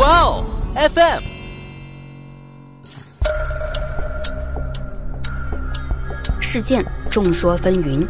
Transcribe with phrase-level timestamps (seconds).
[0.00, 1.22] 哇哦，FM。
[6.40, 8.08] 事件众说纷纭，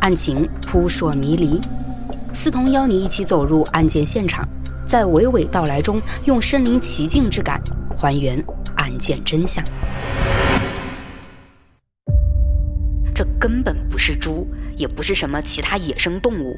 [0.00, 1.60] 案情扑朔迷离。
[2.34, 4.48] 思彤邀你一起走入案件现场，
[4.84, 7.62] 在娓娓道来中，用身临其境之感
[7.96, 8.44] 还原
[8.74, 9.62] 案件真相。
[13.14, 14.44] 这根本不是猪，
[14.76, 16.56] 也不是什么其他野生动物，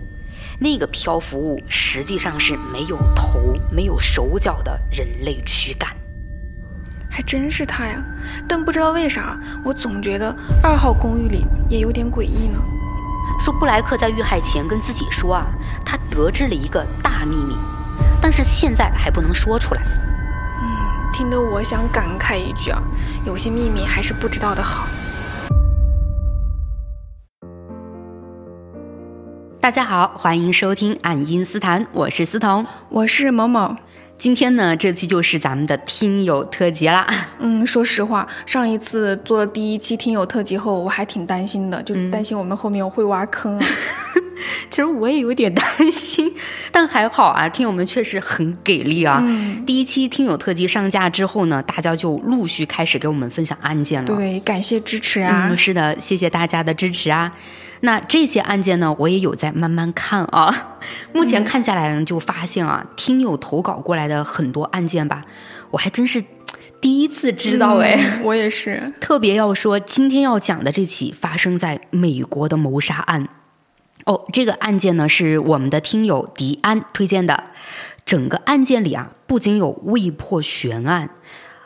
[0.62, 5.90] 那个漂浮物实际上是没有头、没有手脚的人类躯干。
[7.08, 8.00] 还真是他呀，
[8.46, 12.58] 但不知道为啥，我总觉得二号公寓里也有点诡异呢。
[13.40, 15.46] 说布莱克在遇害前跟自己说啊，
[15.82, 17.56] 他得知了一个大秘密，
[18.20, 19.82] 但是现在还不能说出来。
[20.62, 20.68] 嗯，
[21.12, 22.82] 听得我想感慨一句啊，
[23.24, 24.86] 有些秘密还是不知道的好。
[29.60, 33.76] 大家好，欢迎收听《爱因斯坦》，我是思彤，我是某某。
[34.16, 37.06] 今天呢，这期就是咱们的听友特辑啦。
[37.38, 43.66] 嗯，说实话，上一次做了第一期听友特辑后，我还挺担心的，就担心我们后面会挖坑啊。
[44.70, 46.32] 其实我也有点担心，
[46.72, 49.22] 但还好啊，听友们确实很给力啊。
[49.66, 54.06] 第一期听友特辑上架之后呢，大家就陆续开始给我们分享案件了。
[54.06, 55.48] 对，感谢支持啊。
[55.50, 57.30] 嗯，是的，谢谢大家的支持啊。
[57.80, 60.78] 那这些案件呢，我也有在慢慢看啊。
[61.12, 65.22] 目前看下来呢，就发现啊，听友投稿过来的很多案件吧，
[65.70, 66.22] 我还真是
[66.80, 67.98] 第一次知道哎。
[68.22, 68.92] 我也是。
[69.00, 73.28] 特别要说，今天要讲的这起发生在美国的谋杀案。
[74.04, 77.44] 哦，这个案件呢是我们的听友迪安推荐的。
[78.04, 81.10] 整个案件里啊，不仅有未破悬案。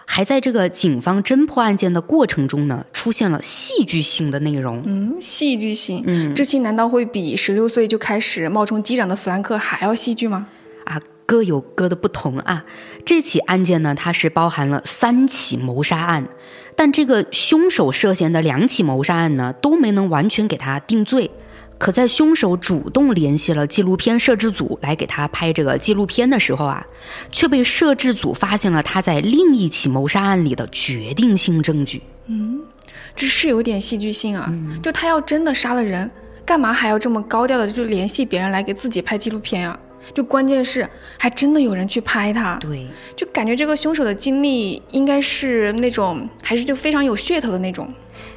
[0.07, 4.83] 还在这个警方侦破案件的过程中呢，出现了戏剧性的内容。
[4.87, 6.05] 嗯，戏剧性。
[6.07, 10.47] 嗯，这期难道会比十六岁就开始冒充机长的弗兰克还要戏剧吗？
[10.85, 12.65] 啊，各有各的不同啊。
[13.05, 16.29] 这起案件呢，它是包含了三起谋杀案，
[16.77, 21.31] 但这个凶手涉嫌的两起谋杀案呢，都没能完全给他定罪。
[21.77, 26.87] 可在凶手主动联系了纪录片摄制组来给他拍这个纪录片的时候啊，
[27.31, 32.01] 却被摄制组发现了他在另一起谋杀案里的决定性证据。
[32.27, 32.61] 嗯，
[33.15, 34.51] 这是有点戏剧性啊！
[34.83, 36.11] 就他要真的杀了人，
[36.47, 39.79] 干嘛还要这么高调的就联系别人来给自己拍纪录片啊？
[40.15, 42.57] 就关键是还真的有人去拍他。
[42.57, 47.93] 对，就感觉这个凶手的经历应该是那种还是就非常有噱头的那种。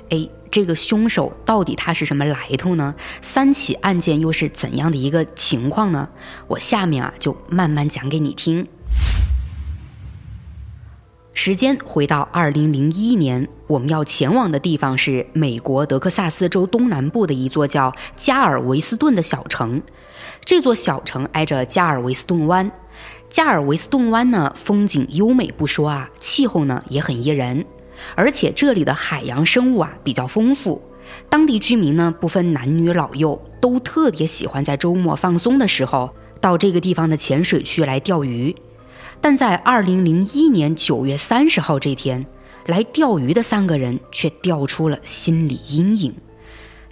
[0.10, 0.28] 哎。
[0.50, 2.96] 这个凶手到底他是什么来头呢？
[3.22, 6.10] 三起案件又是怎样的一个情况呢？
[6.48, 8.68] 我下面啊就慢慢讲给你听。
[11.34, 19.82] 时间回到二零零一年，我们要前往的地方是美国德克萨斯州东南部的一座叫加尔维斯顿的小城。
[20.44, 22.72] 这座小城挨着加尔维斯顿湾。
[23.30, 27.66] 加尔维斯顿湾呢，风景优美不说啊，气候呢也很宜人。
[28.16, 30.82] 而且这里的海洋生物啊比较丰富，
[31.30, 38.56] 当地居民呢不分男女老幼，都特别喜欢在周末放松的时候到这个地方的浅水区来钓鱼。
[39.20, 42.26] 但在二零零一年九月三十号这天，
[42.68, 46.14] 来钓鱼的三个人却钓出了心理阴影。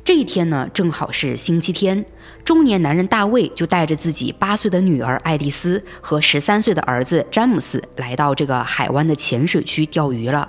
[0.03, 2.05] 这一天呢正好是星期天，
[2.43, 10.47] 中年男人大卫就带着自己八岁的女儿爱丽丝和十三岁的儿子詹姆斯来到这个海湾的浅水区钓鱼了。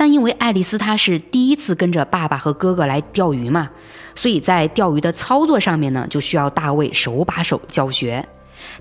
[0.00, 3.68] 但因为爱丽丝她是第一次跟着爸爸和哥哥来钓鱼嘛，
[4.14, 8.26] 所以在钓鱼的操作上面呢，就需要大卫手把手教学。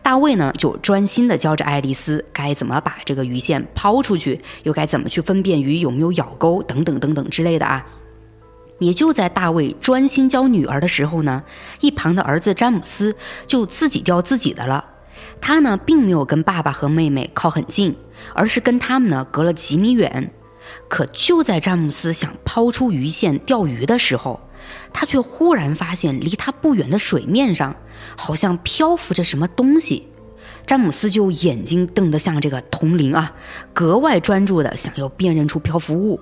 [0.01, 7.85] 大卫呢就专心的教着爱丽丝该怎么把这个鱼线抛出去，又该怎么去分辨鱼有没有咬钩等等等等之类的啊。
[8.79, 11.43] 也就在大卫专心教女儿的时候呢，
[11.81, 13.13] 一旁的儿子詹姆斯
[13.45, 14.85] 就自己钓自己的了。
[15.41, 17.93] 他呢并没有跟爸爸和妹妹靠很近，
[18.33, 20.31] 而是跟他们呢隔了几米远。
[20.87, 24.39] 可就在詹姆斯想抛出鱼线钓鱼的时候，
[24.93, 27.75] 他却忽然发现离他不远的水面上
[28.17, 30.07] 好像漂浮着什么东西。
[30.65, 33.33] 詹姆斯就眼睛瞪得像这个铜铃啊，
[33.73, 36.19] 格外专注的想要辨认出漂浮物。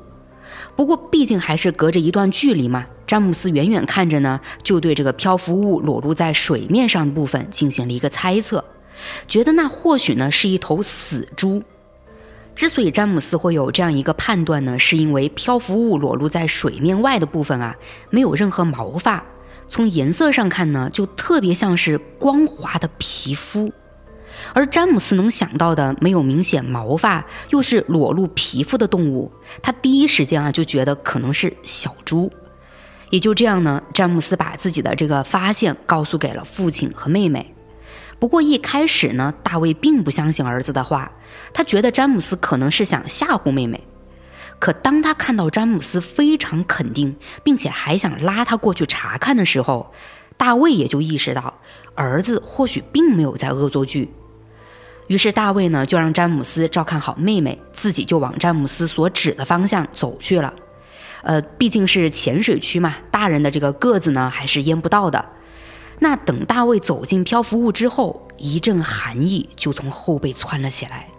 [0.75, 8.63] 不过毕竟还是隔着一段距离嘛，詹姆斯远远看着呢，就对这个漂浮物裸露在水面上的部分进行了一个猜测，
[9.27, 11.61] 觉得那或许呢是一头死猪。
[12.57, 17.75] 之所以詹姆斯会有这样一个判断呢，是因为漂浮物裸露在水面外的部分啊，
[18.09, 19.23] 没有任何毛发，
[19.69, 23.71] 从颜色上看呢，就特别像是光滑的皮肤。
[24.53, 29.31] 而詹姆斯能想到的没有明显毛发，又是裸露皮肤的动物，
[29.61, 32.31] 他第一时间啊就觉得可能是小猪。
[33.11, 37.53] 也就这样呢，詹姆斯把自己的这个发现告诉给了父亲和妹妹。
[38.19, 41.11] 不过一开始呢，大卫并不相信儿子的话，
[41.53, 43.83] 他觉得詹姆斯可能是想吓唬妹妹。
[44.59, 49.93] 可当他看到詹姆斯非常肯定，并且还想拉他过去查看的时候，
[50.35, 51.53] 大卫也就意识到
[51.93, 54.11] 儿子或许并没有在恶作剧。
[55.07, 60.51] 于是大卫呢，就让詹姆斯照看好妹妹，自己就往詹姆斯所指的方向走去了。
[61.21, 65.23] 呃，毕竟是浅水区嘛，大人的这个个子呢，还是淹不到的。
[65.99, 71.09] 那等大卫走进漂浮物之后，一阵寒意就从后背窜了起来。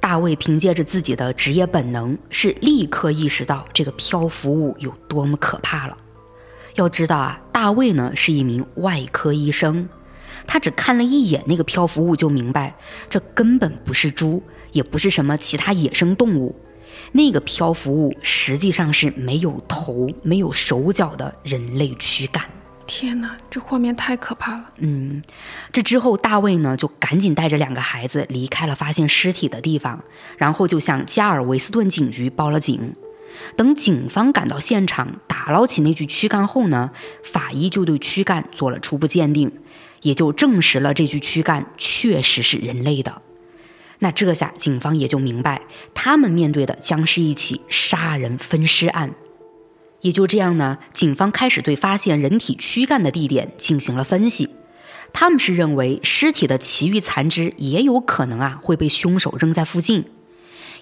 [0.00, 5.96] 大卫凭借着自己的职业本能，是立刻意识到这个漂浮物有多么可怕了。
[6.74, 9.88] 要知道啊，大卫呢是一名外科医生，
[10.46, 12.76] 他只看了一眼那个漂浮物就明白，
[13.08, 14.42] 这根本不是猪，
[14.72, 16.54] 也不是什么其他野生动物。
[17.12, 22.44] 那个漂浮物实际上是没有头、没有手脚的人类躯干。
[22.86, 24.70] 天哪，这画面太可怕了。
[24.78, 25.22] 嗯，
[25.72, 30.02] 这之后，大卫呢就赶紧带着两个孩子离开了发现尸体的地方，
[30.36, 32.94] 然后就向加尔维斯顿警局报了警。
[33.56, 36.90] 等警方赶到现场，打捞起那具躯干后呢，
[37.24, 39.50] 法医就对躯干做了初步鉴定，
[40.02, 43.22] 也就证实了这具躯干确实是人类的。
[44.00, 45.62] 那这下警方也就明白，
[45.94, 49.14] 他们面对的将是一起杀人分尸案。
[50.04, 54.50] 也就这样呢，警方开始对发现人体躯干的地点进行了分析。
[55.14, 60.04] 他们是认为尸体的其余残肢也有可能啊会被凶手扔在附近。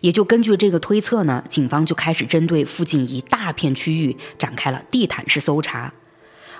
[0.01, 5.93] 也就根据这个推测呢，警方就开始针对附近一大片区域展开了地毯式搜查。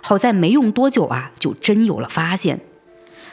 [0.01, 2.61] 好在没用多久啊，就真有了发现。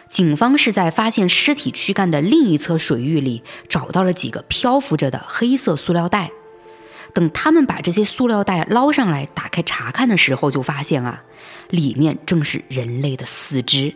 [0.10, 6.32] 警方是在发现尸体躯干的另一侧水域里找到了几个漂浮着的黑色塑料袋。
[7.14, 11.24] 等他们把这些塑料袋捞上来，打开查看的时候，就发现啊，
[11.70, 13.94] 里面正是人类的四肢。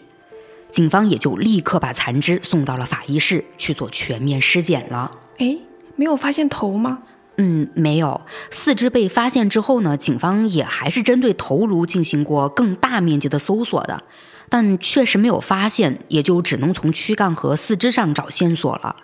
[0.71, 5.11] 警方也就立刻把残肢送到了法医室去做全面尸检了。
[5.37, 5.57] 哎，
[5.95, 6.99] 没有发现头吗？
[7.37, 8.21] 嗯，没有。
[8.49, 14.03] 四肢被发现之后呢，警方也还是针对头颅进行过更大面积的搜索的，
[14.49, 18.95] 但确实没有发现，也就只能从躯干和四肢上找线索了。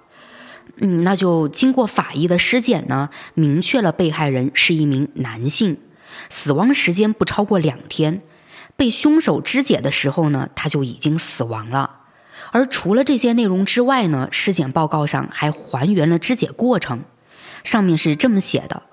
[0.81, 5.77] 嗯，那就经过法医的尸检呢，明确了被害人是一名男性，
[6.29, 8.21] 死亡时间不超过两天，
[8.75, 11.97] 被凶手肢解的时候呢，他就已经死亡了。
[12.51, 17.03] 而除了这些内容之外呢，尸检报告上还还原了肢解过程，
[17.63, 18.83] 上面是这么写的：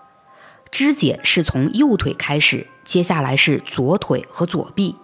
[0.73, 4.97] 肢解是从右腿开始，接下来是左腿和左臂，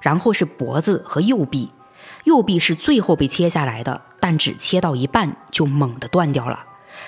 [0.00, 1.70] 然后是脖子和右臂，
[2.24, 4.02] 右臂是最后被切下来的。
[4.22, 6.62] 但只切到一半就猛地断掉了，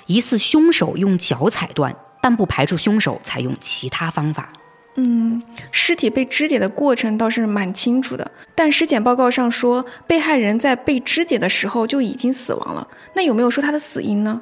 [0.06, 4.50] 疑似凶手用脚踩断，但不排除凶手采用其他方法。
[4.96, 14.40] 嗯，尸体被肢解的过程倒是蛮清楚的，但尸检报告上说被害人在被肢解的时候就已经死亡了，那有没有说他的死因呢？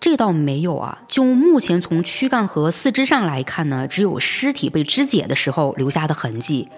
[0.00, 6.68] 这倒没有啊，就目前从躯干和四肢上来看呢，只有尸体被肢解的时候留下的痕迹。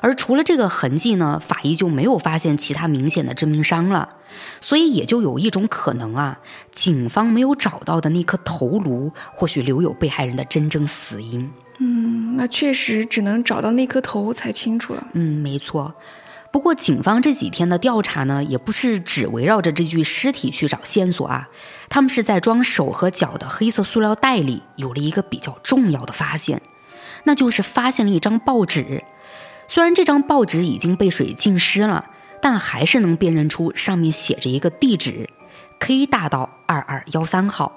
[0.00, 4.08] 而除了这个痕迹呢，法医就没有发现其他明显的致命伤了，
[4.60, 6.38] 所以也就有一种可能啊，
[6.70, 11.50] 警方没有找到的那颗头颅，或许留有被害人的真正死因。
[11.80, 15.04] 嗯，那确实只能找到那颗头才清楚了。
[15.14, 15.92] 嗯，没错。
[16.50, 21.48] 不过警方这几天的调查呢，也不是只围绕着这具尸体去找线索啊，
[21.88, 26.62] 他们是在装手和脚的黑色塑料袋里有了一个比较重要的发现，
[27.24, 29.04] 那就是发现了一张报纸。
[29.68, 32.06] 虽然这张报纸已经被水浸湿了，
[32.40, 35.28] 但还是能辨认出上面写着一个地址
[35.78, 37.76] ：K 大道二二幺三号。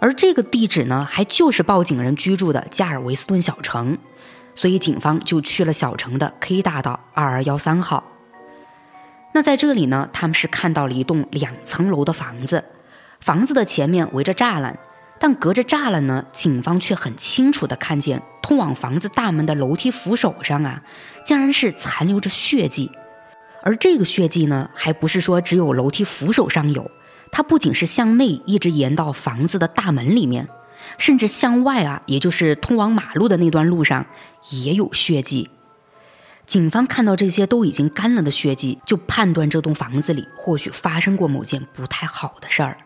[0.00, 3.98] 而这个地址呢，还就是报警人居住的加尔维斯顿小城，
[4.60, 8.04] 所以警方就去了小城的 K 大道二二幺三号。
[9.32, 12.62] 那在这里呢，他们是看到了一栋两层楼的房子，
[13.20, 14.78] 房子的前面围着栅栏。
[15.18, 20.82] 但隔着栅栏呢，警方却很清楚地看见通往房子大门的楼梯扶手上啊，
[21.24, 22.92] 竟然是残留着血迹。
[23.62, 26.90] 而这个血迹呢，还不是说只有楼梯扶手上有，
[27.32, 30.46] 它不仅是向内一直延到房子的大门里面，
[31.00, 34.04] 甚至向外啊，也就是通往马路的那段路上
[34.50, 35.48] 也有血迹。
[36.44, 42.76] 警方看到这些都已经干了的血迹，就判断这栋房子里或许发生过某件不太好的事儿。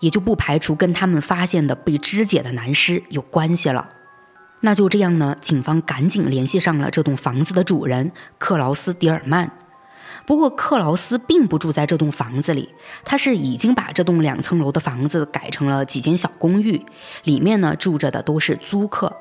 [0.00, 3.88] 也就不排除跟他们发现的被肢解的男尸有关系了。
[4.60, 9.50] 那就这样呢，警方赶紧联系上了这栋房子的主人克劳斯·迪尔曼。
[10.28, 12.68] 不过克劳斯并不住在这栋房子里，
[13.02, 16.84] 他是已经把这栋两层楼的房子改成了几间小公寓，
[17.24, 19.16] 里面呢住着的都是租客。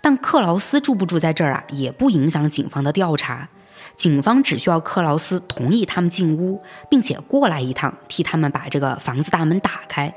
[0.00, 3.46] 但克劳斯住不住在这儿啊，也不影响警方的调查。
[3.94, 10.14] 警方只需要克劳斯同意他们进屋，并且过来一趟，替他们把这个房子大门打开。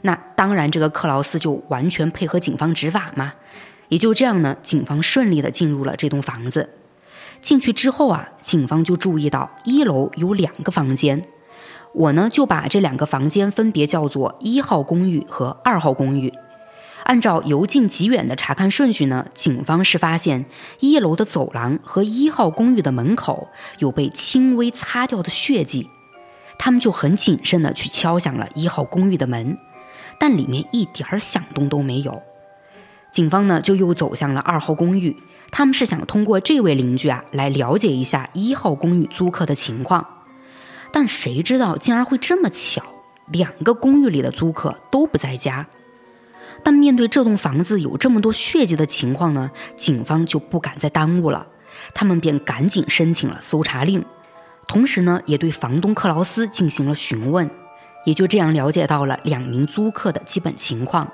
[0.00, 3.34] 那当然，这个克劳斯就完全配合警方执法嘛。
[3.88, 6.70] 也就这样呢，警方顺利的进入了这栋房子。
[7.42, 11.22] 进去之后啊，警方就注意到一楼有两个房间。
[11.92, 16.32] 我呢就把这两个房间分别叫做一号公寓和二号公寓。
[17.04, 20.46] 按照由近及远的查看顺序呢，警方是发现
[20.78, 25.90] 一楼的走廊和一号公寓的门口有被轻微擦掉的血迹，
[26.58, 29.58] 他们就很谨慎地去敲响了一号公寓的门，
[30.20, 32.22] 但里面一点响动都没有。
[33.10, 35.14] 警方呢就又走向了二号公寓，
[35.52, 40.04] 他们是想通过这位邻居啊来了解一下一号公寓租客的情况，
[40.90, 42.82] 但谁知道竟然会这么巧，
[43.30, 45.66] 两个公寓里的租客都不在家。
[46.64, 51.46] 但面对这栋房子有这么多血迹的情况呢，警方就不敢再耽误了，
[51.92, 54.02] 他们便赶紧申请了搜查令，
[54.66, 57.50] 同时呢，也对房东克劳斯进行了询问，
[58.06, 61.10] 也就这样了解到了两名租客的基本情况。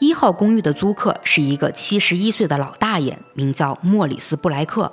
[0.00, 4.92] 一号公寓的租客是一个七十一岁的老大爷，名叫莫里斯·布莱克；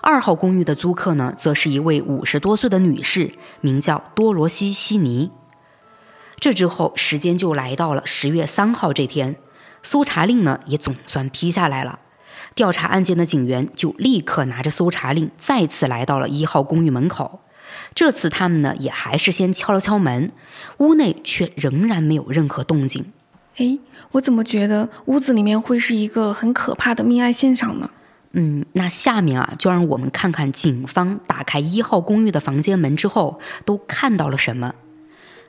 [0.00, 5.30] 二号公寓的租客呢，则是一位五十多岁的女士，名叫多罗西·悉尼。
[6.40, 9.36] 这之后，时间就来到了十月三号这天，
[9.84, 12.00] 搜查令呢也总算批下来了。
[12.56, 17.38] 调查案件的警员就立刻拿着搜查令，再次来到了一号公寓门口。
[17.94, 20.32] 这次他们呢也还是先敲了敲门，
[20.78, 23.12] 屋内却仍然没有任何动静。
[23.60, 23.78] 哎，
[24.12, 27.90] 我怎么觉得屋子里面会是一个很可怕的命案现场呢？
[28.32, 34.72] 嗯，那下面啊，就让我们看看警方打开一号公寓的房间门之后都看到了什么。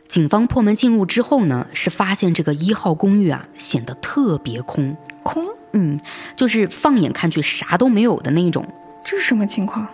[0.09, 5.97] 警方破门进入之后呢，是发现这个一号公寓啊显得特别空空，嗯，
[6.35, 8.67] 就是放眼看去啥都没有的那种。
[9.05, 9.87] 这是什么情况？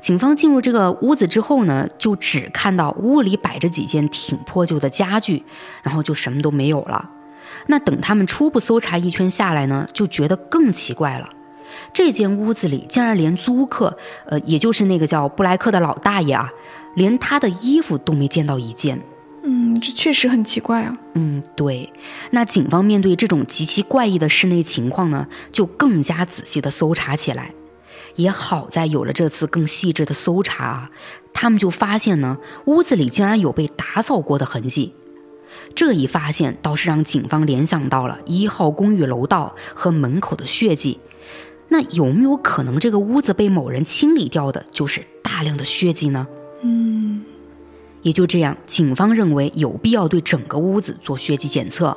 [0.00, 5.42] 警方进入这个屋子之后呢，就只看到屋里摆着几件挺破旧的家具，
[5.82, 7.10] 然后就什么都没有了。
[7.66, 11.28] 那等他们初步搜查一圈下来呢，就觉得更奇怪了。
[11.92, 16.52] 这间屋子里竟然连租客，呃，也就是那个叫布莱克的老大爷啊，
[16.94, 19.00] 连他的衣服都没见到一件。
[19.42, 20.96] 嗯，这确实很奇怪啊。
[21.14, 21.92] 嗯，对。
[22.30, 27.52] 那警方面对这种极其怪异的室内情况呢，就更加仔细的搜查起来。
[28.14, 30.90] 也好在有了这次更细致的搜查啊，
[31.32, 34.94] 他们就发现呢，屋子里竟然有被打扫过的痕迹。
[35.74, 40.98] 这一发现倒是让警方联想到了一号公寓楼道和门口的血迹。
[41.68, 46.26] 那有没有可能这个屋子被某人清理掉的，就是大量的血迹呢？
[46.62, 47.24] 嗯。
[48.02, 51.96] 也就这样，警方认为有必要对整个屋子做血迹检测，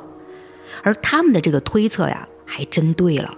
[0.82, 3.36] 而他们的这个推测呀，还真对了。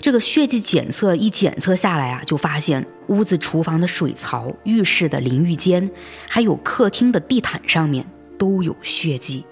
[0.00, 5.90] 这个血迹检测一检测下来啊，就发现屋子厨房的水槽、浴室的淋浴间，
[6.26, 8.06] 还有客厅的地毯上面
[8.38, 9.44] 都有血迹。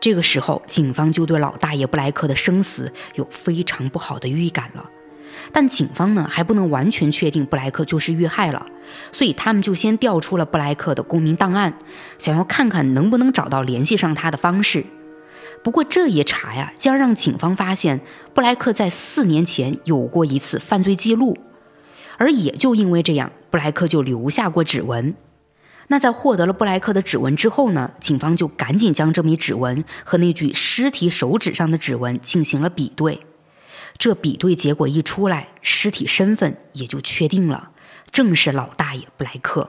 [0.00, 4.88] 这个时候，警方就对老大爷布莱克的生死有非常不好的预感了。
[5.52, 8.66] 但警方呢还不能完全确定布莱克就是遇害了，
[9.12, 11.72] 所以他们就先调出了布莱克的公民档案，
[12.18, 14.84] 想要看看能不能找到联系上他的方式。
[15.62, 18.00] 不过这一查呀，竟然让警方发现
[18.32, 21.36] 布莱克在四年前有过一次犯罪记录，
[22.16, 25.14] 而也就因为这样，布莱克就留下过指纹。
[25.92, 33.20] 那在获得了布莱克的指纹之后呢，警方就赶紧将这枚指纹和那具尸体手指上的指纹进行了比对。
[33.98, 37.70] 这比对结果一出来，尸体身份也就确定了，
[38.12, 39.68] 正是老大爷布莱克，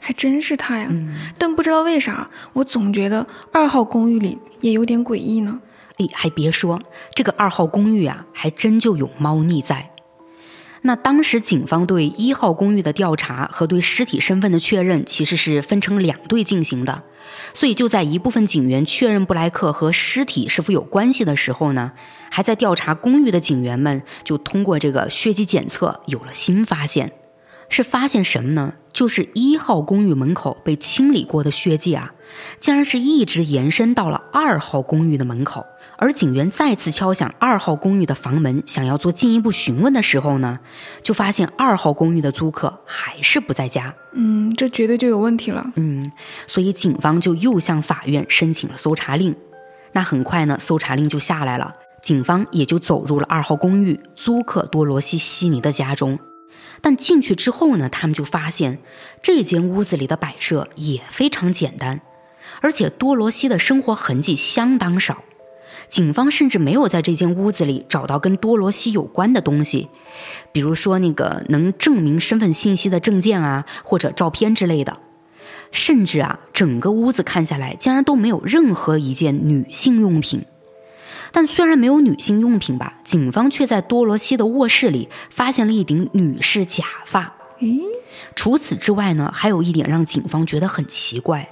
[0.00, 0.90] 还真是他呀。
[1.38, 5.60] 但不知道为啥，我总觉得二号公寓里也有点诡异呢。
[5.98, 6.82] 哎，还别说，
[7.14, 9.92] 这个二号公寓啊，还真就有猫腻在。
[10.82, 17.02] 那当时警方对一号公寓的调查和对尸体身份的确认，其实是分成两队进行的。
[17.52, 21.92] 所以就在一部分警员确认布莱克和尸体是否有关系的时候呢，
[22.30, 27.12] 还在调查公寓的警员们就通过这个血迹检测有了新发现，
[27.68, 28.74] 是发现什么呢？
[28.92, 32.12] 就是一号公寓门口被清理过的血迹啊，
[32.58, 35.64] 竟然是一直延伸到了二号公寓的门口。
[36.00, 40.58] 而警员再次敲响二号公寓的房门，想要做进一步询问的时候呢，
[41.02, 43.94] 就发现二号公寓的租客还是不在家。
[44.12, 45.70] 嗯，这绝对就有问题了。
[45.76, 46.10] 嗯，
[46.46, 49.36] 所以警方就又向法院申请了搜查令。
[49.92, 56.18] 那很快呢，搜查令就下来了，警方也就走入了二号公寓租客多罗西·悉尼的家中。
[56.80, 58.78] 但进去之后呢，他们就发现
[59.20, 62.00] 这间屋子里的摆设也非常简单，
[62.62, 65.24] 而且多罗西的生活痕迹相当少。
[65.90, 69.88] 警方甚至没有在这间屋子里找到跟多罗西有关的东西，
[70.52, 74.98] 比如说那个能证明身份信息的证件啊，或者照片之类的。
[75.72, 80.44] 甚至啊，整个屋子看下来，竟然都没有任何一件女性用品。
[81.32, 87.36] 但虽然没有女性用品吧，警方却在多罗西的卧室里发现了一顶女士假发。
[87.60, 87.80] 嗯，
[88.34, 91.48] 除此之外呢，还有一点让警方觉得很奇怪，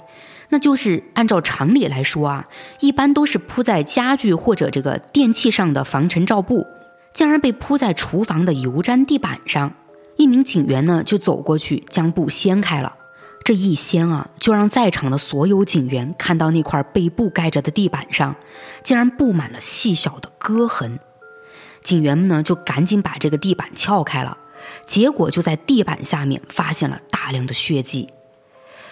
[0.49, 2.47] 那就是按照常理来说啊，
[2.79, 6.65] 一般都是铺在家具或者这个电器上的防尘罩布，
[7.13, 9.73] 竟然被铺在厨房的油毡地板上。
[10.17, 12.95] 一名警员呢就走过去将布掀开了。
[13.45, 18.35] 这一掀啊，就让在场的所有警员看到那块被布盖着的地板上，
[18.83, 20.99] 竟然布满了细小的割痕。
[21.81, 24.37] 警员们呢，就赶紧把这个地板撬开了，
[24.85, 28.09] 结果就在地板下面发现了大量的血迹。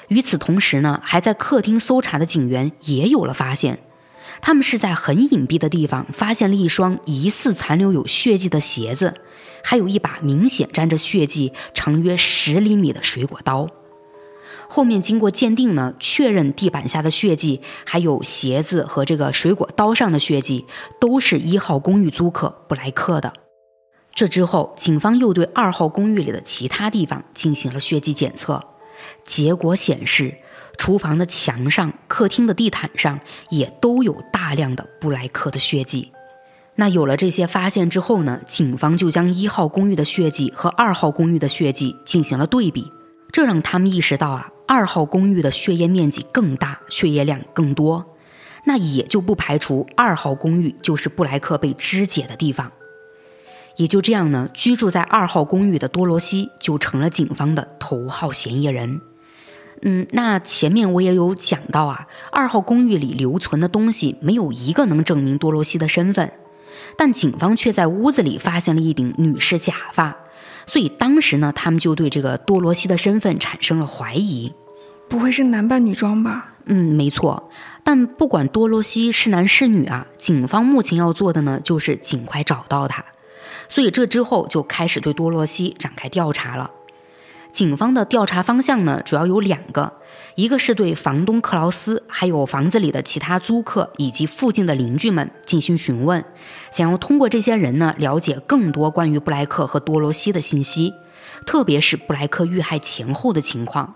[0.07, 3.79] 与此同时呢，还在客厅搜查的警员也有了发现，
[4.41, 9.15] 他们是在很隐蔽的地方发现了一双疑似残留有血迹的鞋子，
[9.63, 13.67] 还有一把明显沾着血迹、长约十厘米的水果刀。
[14.69, 20.65] 后面经过鉴定呢，确认地板下的血迹，还有鞋子和这个水果刀上的血迹，
[20.99, 23.33] 都是一号公寓租客布莱克的。
[24.13, 28.61] 这之后，警方又对二号公寓里的其他地方进行了血迹检测，
[29.27, 30.33] 结果显示，
[30.77, 33.19] 厨房的墙上、客厅的地毯上
[33.51, 36.11] 也都有大量的布莱克的血迹。
[36.75, 42.91] 那有了这些发现之后呢，警方就将一号公寓的血迹和二号公寓的血迹进行了对比，
[43.31, 44.49] 这让他们意识到啊。
[44.67, 48.05] 二号公寓的血液面积更大，血液量更多，
[48.65, 52.71] 那也就不排除二号公寓就是布莱克被肢解的地方。
[53.77, 58.99] 也就这样呢，居住在二号公寓的多罗西就成了警方的头号嫌疑人。
[59.81, 66.31] 嗯，那前面我也有讲到啊，二号公寓里留存的东西没有一个能证明多罗西的身份，
[66.97, 70.17] 但警方却在屋子里发现了一顶女士假发。
[70.65, 74.53] 所以当时呢，他们就对这个多罗西的身份产生了怀疑，
[75.07, 76.53] 不会是男扮女装吧？
[76.65, 77.49] 嗯，没错。
[77.83, 83.05] 但不管多罗西是男是女啊，警方目前要做的呢，就是尽快找到他。
[83.69, 86.71] 所以这之后就开始对多罗西展开调查了。
[87.51, 89.93] 警方的调查方向呢，主要有两个。
[90.35, 96.23] 一个是对房东克劳斯，还有房子里的其他租客以及附近的邻居们进行询问，
[96.71, 100.93] 想要通过这些人呢了解更多关于布莱克和多罗西的信息，
[101.47, 103.95] 特别是布莱克遇害前后的情况。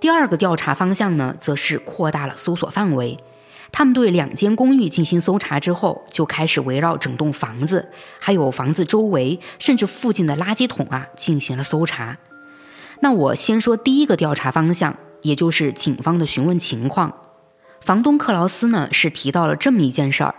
[0.00, 3.18] 第二个调查方向呢，则是扩大了搜索范围，
[3.72, 7.88] 他们对两间公寓进行搜查之后，就开始围绕整栋房子，
[8.20, 12.16] 还有房子周围，甚至附近的垃圾桶啊进行了搜查。
[13.00, 14.96] 那我先说第一个调查方向。
[15.24, 17.14] 也就是警方的询问情况，
[17.80, 20.34] 房东克劳斯呢是提到了这么一件事儿，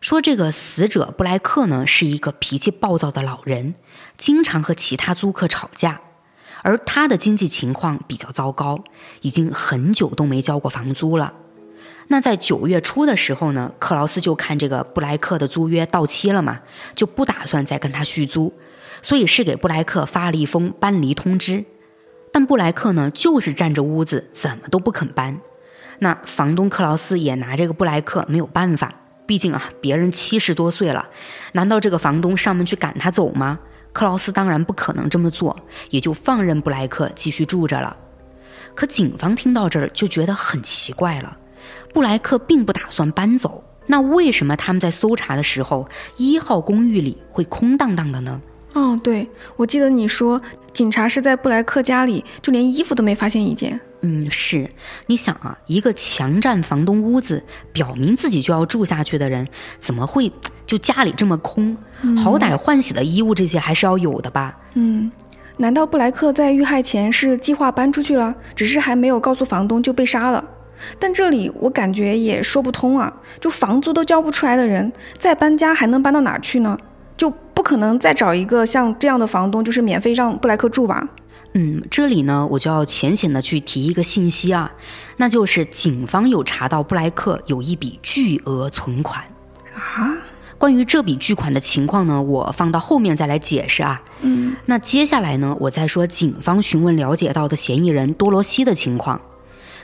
[0.00, 3.74] 说这个死者布莱克呢是一个脾气暴躁的老人，
[4.16, 6.00] 经常和其他租客吵架，
[6.62, 8.82] 而他的经济情况比较糟糕，
[9.20, 11.34] 已经很久都没交过房租了。
[12.08, 16.60] 那在九月初的时候呢，克劳斯就看这个布莱克的租约到期了嘛，
[16.96, 18.54] 就不打算再跟他续租，
[19.02, 21.66] 所以是给布莱克发了一封搬离通知。
[22.34, 25.38] 但布莱克呢，就是占着屋子，怎么都不肯搬。
[26.00, 28.92] 那房东克劳斯也拿这个布莱克没有办法，
[29.24, 31.06] 毕竟啊，别人七十多岁了，
[31.52, 33.60] 难道这个房东上门去赶他走吗？
[33.92, 35.56] 克劳斯当然不可能这么做，
[35.90, 37.96] 也就放任布莱克继续住着了。
[38.74, 41.36] 可警方听到这儿就觉得很奇怪了，
[41.92, 48.42] 布莱克并不打算搬走，那为什么他们在搜查的时候，一号公寓里会空荡荡的呢？
[48.74, 50.40] 哦，对，我记得你说。
[50.74, 53.80] 警察是在布莱克家里，就连衣服都没发现一件。
[54.00, 54.68] 嗯，是，
[55.06, 57.40] 你想啊，一个强占房东屋子，
[57.72, 59.46] 表明自己就要住下去的人，
[59.78, 60.32] 怎么会
[60.66, 61.76] 就家里这么空？
[62.16, 64.58] 好歹换洗的衣物这些还是要有的吧？
[64.74, 65.08] 嗯，
[65.58, 70.44] 难道布莱克在遇害前是计划搬出去了，只是还没有告诉房东就被杀了？
[70.98, 76.76] 但这里我感觉也说不通啊，就房租都交不出来的人，再搬家还能搬到哪儿去呢？
[77.16, 81.08] 就不可能再找一个像这样的房东，就是免费让布莱克住吧？
[81.56, 84.72] 嗯，这里呢，我就要浅显的去提一个信息啊，
[85.18, 89.22] 那就是警方有查到布莱克有一笔巨额存款
[89.74, 90.16] 啊。
[90.58, 94.02] 关于这笔巨款的情况呢，我放到后面再来解释啊。
[94.22, 99.20] 嗯，那接下来呢，我再说警方询问了解到的嫌疑人多罗西的情况。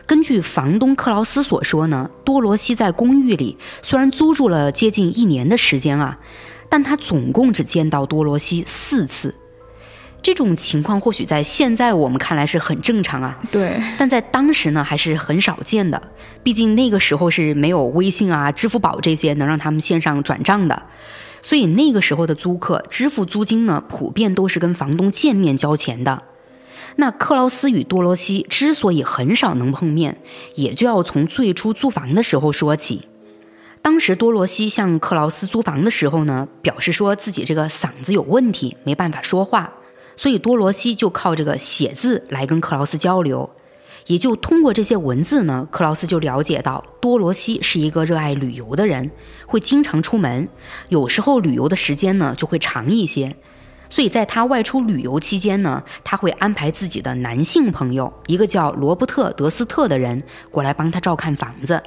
[0.06, 6.18] 根据房东克劳斯所说呢，多罗西在公寓里虽然租住了接近一年的时间啊。
[6.70, 9.34] 但他总共只见到多罗西四次，
[10.22, 16.00] 这种情况或许在现在我们看来是很正常啊，对，但在当时呢还是很少见的。
[16.42, 20.82] 毕竟那个时候是没有微信啊、支付宝这些能让他们线上转账的，
[21.42, 26.22] 所以那个时候的租客支付租金呢，普遍都是跟房东见面交钱的。
[26.96, 30.18] 那克劳斯与多罗西之所以很少能碰面，
[30.54, 33.09] 也就要从最初租房的时候说起。
[33.82, 39.72] 当时多罗西向克劳斯租房的时候呢，表示说自己这个嗓子有问题，没办法说话。
[40.16, 43.48] 所以多罗西就靠这个写字来跟克劳斯交流，
[44.06, 49.10] 也就通过这些文字呢，克劳斯就了解到多罗西是一个热爱旅游的人，
[49.46, 50.46] 会经常出门，
[50.90, 53.34] 有时候旅游的时间呢就会长一些。
[53.88, 61.82] 所以在他外出旅游期间呢，他会安排自己的男性朋友，一个叫罗伯特·德斯特的人过来帮他照看房子。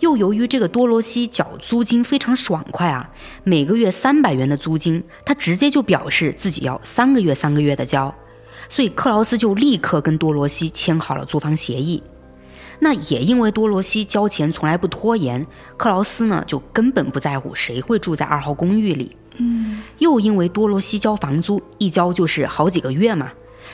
[0.00, 3.10] 又由于这个多罗西缴租金非常爽快啊，
[3.42, 8.14] 每个月三百元的租金，他直接就表示自己要三个月三个月的交，
[8.68, 12.02] 所以克劳斯就立刻跟多罗西签好了租房协议。
[12.80, 15.44] 那也因为多罗西交钱从来不拖延，
[15.76, 19.16] 克劳斯呢就根本不在乎谁会住在二号公寓里。
[19.38, 23.32] 嗯，又因为多罗西交房租一交就是好几个月嘛。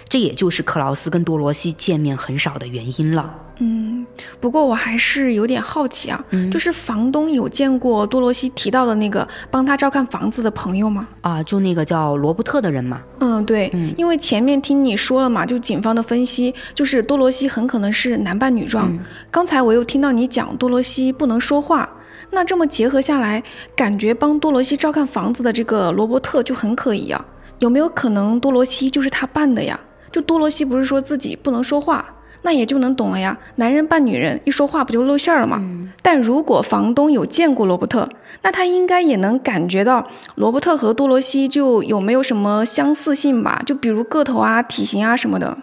[0.09, 3.35] 这也就是克劳斯跟多罗西见面很少的原因了。
[3.59, 4.05] 嗯，
[4.41, 11.07] 不过我还是有点好奇啊，就是房东有见过多罗西提到的那个帮他照看房子的朋友吗？
[11.21, 13.01] 啊，就那个叫罗伯特的人嘛。
[13.21, 18.93] 嗯，对，因为前面听你说了嘛，就警方的分析，就是多罗西很可能是男扮女装。
[19.31, 21.89] 刚才我又听到你讲多罗西不能说话，
[22.33, 23.41] 那这么结合下来，
[23.77, 27.25] 感觉帮多罗西照看房子的这个罗伯特就很可疑啊。
[27.61, 29.79] 有没有可能多罗西就是他扮的呀？
[30.15, 33.37] 就多罗西不是说自己不能说话，那也就能懂了呀。
[33.57, 35.61] 男人扮女人，一说话不就露馅了吗？
[36.03, 38.09] 但如果房东有见过罗伯特，
[38.43, 43.61] 那他应该也能感觉到罗伯特和多罗西就有没有什么相似性吧？
[43.67, 45.59] 就比如个头啊、体型啊什么的。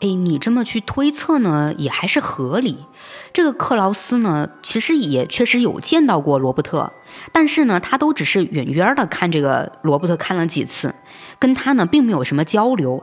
[0.00, 2.80] 哎，你这么去推测呢，也还是合理。
[3.32, 6.92] 这个克劳斯呢，其实也确实有见到过罗伯特，
[7.32, 10.92] 但是呢，他都只是远远的看这个罗伯特看了几次，
[11.38, 13.02] 跟他呢并没有什么交流。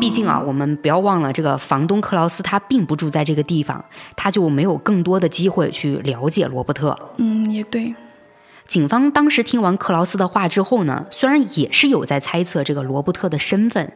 [0.00, 3.84] 毕竟啊，我们不要忘了，这个房东克劳斯他并不住在这个地方，
[4.16, 6.98] 他就没有更多的机会去了解罗伯特。
[7.16, 7.94] 嗯，也对。
[8.66, 13.92] 警方当时听完克劳斯的话之后呢，虽然也是有在猜测这个罗伯特的身份。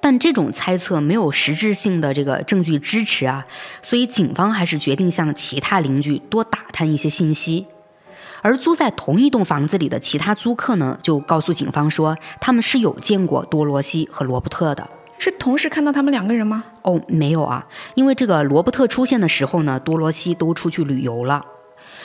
[0.00, 3.44] 但这种猜测没有实质性的这个证据支持啊，
[3.82, 7.68] 所以警方还是决定向其他邻居多打探一些信息。
[8.42, 14.86] 而租在同一栋房子里的其他租客呢，就告诉警方说，他们是有见过多罗西和罗伯特的，
[15.18, 16.64] 是同时看到他们两个人吗？
[16.82, 21.42] 哦，没有啊，因为这个罗伯特出现的时候呢，多罗西都出去旅游了。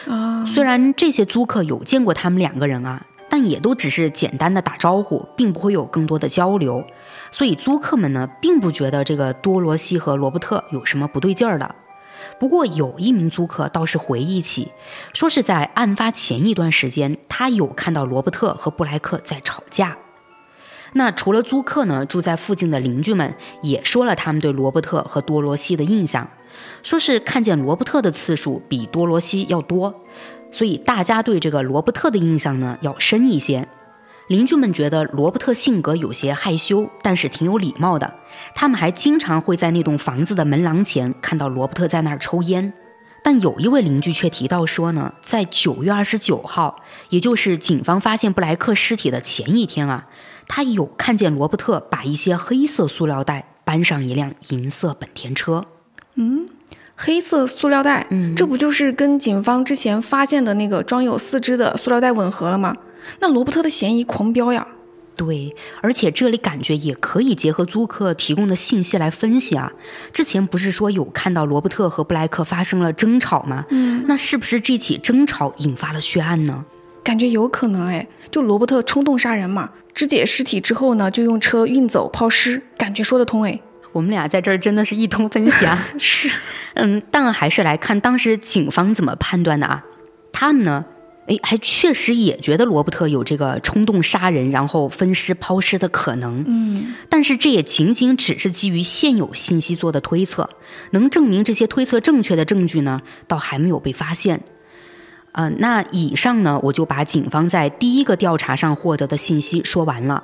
[0.08, 3.06] 啊，虽然这些租客有见过他们两个人啊。
[3.30, 6.82] 但也都只是简单的打招呼，并不会有更多的交流，
[7.30, 11.76] 所以租客们呢，并不觉得这个多罗西和罗伯特有什么不对劲儿的。
[12.40, 14.72] 不过有一名租客倒是回忆起，
[15.14, 19.98] 说是在案发前一段时间，他有看到罗伯特和布莱克在吵架。
[20.94, 26.30] 那除了租客呢，住在附近的邻居们也说了他们对罗伯特和多罗西的印象，
[26.82, 29.94] 说是看见罗伯特的次数比多罗西要多。
[30.50, 33.68] 所以大家对这个罗伯特的印象呢要深一些。
[34.28, 38.14] 邻居们觉得罗伯特性格有些害羞，但是挺有礼貌的。
[38.54, 42.74] 他们还经常会在那栋房子的门廊前看到罗伯特在那儿抽烟。
[43.24, 50.08] 但有一位邻居却提到说呢，在九月二十九号，也就是警方发现布莱克尸体的前一天啊，
[50.48, 55.66] 他有看见罗伯特把一些黑色塑料袋搬上一辆银色本田车。
[56.16, 56.50] 嗯。
[57.00, 62.76] 黑色塑料袋，嗯，这不就是跟警方之前发现的那个装有四肢的塑料袋吻合了吗？
[63.20, 64.68] 那罗伯特的嫌疑狂飙呀！
[65.16, 69.72] 对，而且这里感觉也可以结合租客提供的信息来分析啊。
[70.14, 73.66] 之前不是说有看到罗伯特和布莱克发生了争吵吗？
[73.70, 76.64] 嗯，那是不是这起争吵引发了血案呢？
[77.04, 83.60] 感觉有可能哎，就罗伯特冲动杀人嘛，肢解尸体之后呢，就用车运走抛尸，感觉说得通哎。
[83.94, 86.30] 我们俩在这儿真的是一通分析啊， 是，
[86.76, 89.84] 嗯，但还是来看当时警方怎么判断的啊。
[90.32, 90.86] 他们呢，
[91.28, 96.44] 哎，还确实也觉得罗伯特有这个冲动杀人，然后分尸抛尸的可能。
[96.48, 100.50] 嗯，但是这也仅仅只是基于现有信息做的推测，
[100.92, 104.42] 能证明这些推测正确的证据呢，倒还没有被发现。
[105.34, 110.24] 呃，那以上呢，我就把警方在第一个调查上获得的信息说完了，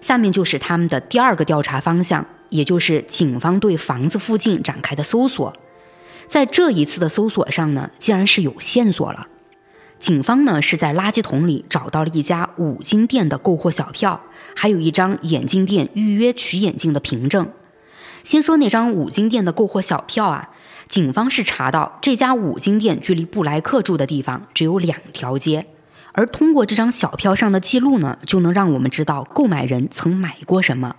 [0.00, 2.26] 下面就是他们的第二个调查方向。
[2.50, 5.52] 也就是警方对房子附近展开的搜索，
[6.28, 9.26] 在这一次的搜索上呢，竟然是有线索了。
[10.04, 14.20] 警方呢是在垃圾桶里找到了一家五金店的购货小票，
[14.54, 17.48] 还有一张眼镜店预约取眼镜的凭证。
[18.22, 20.50] 先说那张五金店的购货小票啊，
[20.88, 25.64] 警方是查到这家五金店距离布莱克住的地方只有两条街，
[26.12, 30.96] 而通过这张小票上的记录呢，就能让我们知道购买人曾买过什么。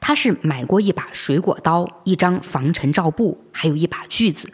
[0.00, 4.48] 他是买过一把水果刀、一张防尘罩布，还有一把锯子。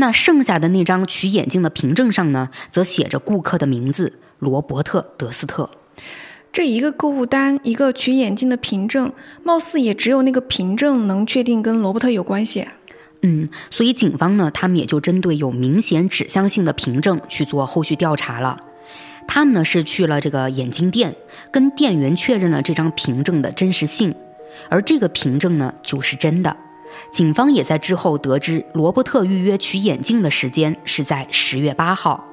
[0.00, 5.68] 那剩下的那张取眼镜的凭证上呢，则写着顾客的名字罗伯特·德斯特。
[6.52, 12.66] 这一个购物单，一个取眼镜的凭证，貌似也只有那个凭证能确定跟罗伯特有关系。
[13.22, 18.60] 嗯，所以警方呢，他们也就针对有明显指向性的凭证去做后续调查了。
[19.26, 21.16] 他们呢是去了这个眼镜店，
[21.52, 24.14] 跟店员确认了这张凭证的真实性，
[24.70, 26.56] 而这个凭证呢就是真的。
[27.10, 32.24] 警方也在之后得知，罗伯特预约取眼镜的时间是在十月八号。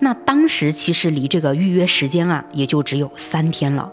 [0.00, 3.92] 那当时其实离这个预约时间啊，也就只有三天了。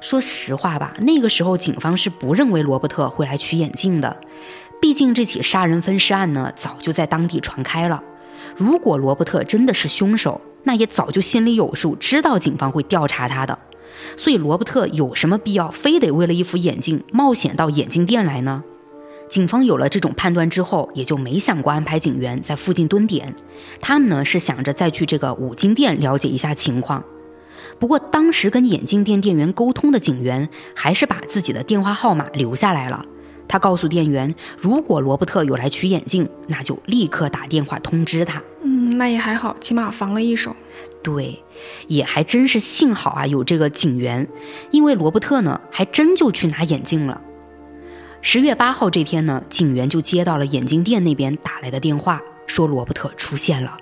[0.00, 4.16] 说实话吧，那个时候警方是不认为罗伯特会来取眼镜的，
[4.80, 8.02] 毕竟这起杀人分尸案呢，早就在当地传开了。
[8.56, 13.58] 如果罗伯特真的是凶手，那也早就心里有数，知道警方会调查他的。
[14.16, 18.64] 所以罗伯特有什么必要非得为了一副眼镜冒险到眼镜店来呢？
[19.32, 23.34] 警方有了这种判断之后，也就没想过安排警员在附近蹲点。
[23.80, 27.02] 他们呢是想着再去这个五金店了解一下情况。
[27.78, 33.06] 不过当时跟眼镜店店员沟通的警员还是把自己的电话号码留下来了。
[33.48, 38.42] 他告诉店员，如果罗伯特有来取眼镜，那就立刻打电话通知他。
[38.62, 40.54] 嗯，那也还好，起码防了一手。
[41.02, 41.42] 对，
[41.88, 44.28] 也还真是幸好啊，有这个警员，
[44.70, 47.18] 因为罗伯特呢还真就去拿眼镜了。
[48.24, 53.76] 十月八号这天呢，警员就接到了眼镜店那边打来的电话，说罗伯特出现了。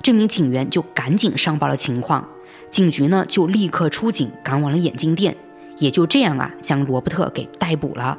[0.00, 2.26] 这名警员就赶紧上报了情况，
[2.70, 5.36] 警局呢就立刻出警赶往了眼镜店，
[5.78, 8.16] 也就这样啊将罗伯特给逮捕了。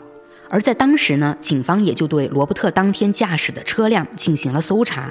[0.49, 5.09] 而在当时呢，警方也就对罗伯特当天驾驶的车辆进行了搜查，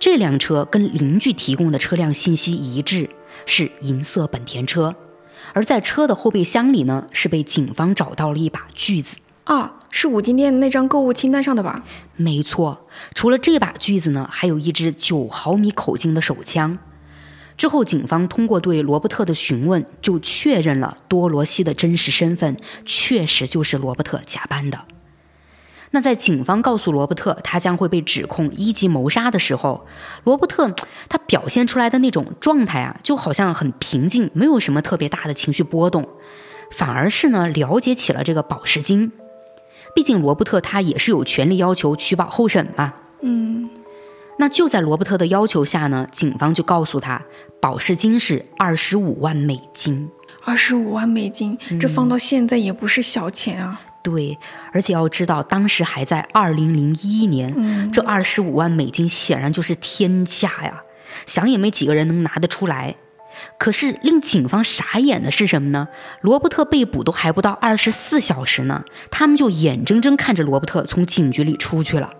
[0.00, 3.08] 这辆车跟邻居提供的车辆信息一致，
[3.46, 4.96] 是银色本田车。
[5.52, 9.16] 而在车的后备箱里呢，是被警方找到了一把锯子。
[9.50, 11.82] 啊，是五金店那张购物清单上的吧？
[12.14, 12.86] 没错，
[13.16, 16.78] 除了这把锯子呢，还有一支九毫米口径的手枪。
[17.56, 24.82] 之后，警方通过对罗伯特的询问，就确认了多罗西的真实身份，确实就是罗伯特假扮的。
[25.90, 29.84] 那在警方告诉罗伯特他将会被指控一级谋杀的时候，
[30.22, 30.72] 罗伯特
[31.08, 36.08] 他表现出来的那种状态啊，就好像很平静，没有什么特别大的情绪波动，
[36.70, 39.10] 反而是呢了解起了这个保释金。
[39.94, 42.94] 毕竟罗伯特他也是有权利要求取保候审嘛。
[43.22, 43.68] 嗯，
[44.38, 47.22] 那就在罗伯特的要求下呢，警方就告诉他，
[47.60, 50.08] 保释金是二十五万美金。
[50.44, 53.80] 二十五万美金，这放到现在也不是小钱啊。
[54.02, 54.38] 对，
[54.72, 60.82] 而且要知道，当时还在二零零一年，这二十五万美金显然就是天价呀，
[61.26, 62.96] 想也没几个人能拿得出来。
[63.58, 65.88] 可是令警方傻眼的是什么呢？
[66.20, 72.10] 罗伯特被捕都还不到二十四小时呢，他们就眼睁睁看着罗伯特从警局里出去了。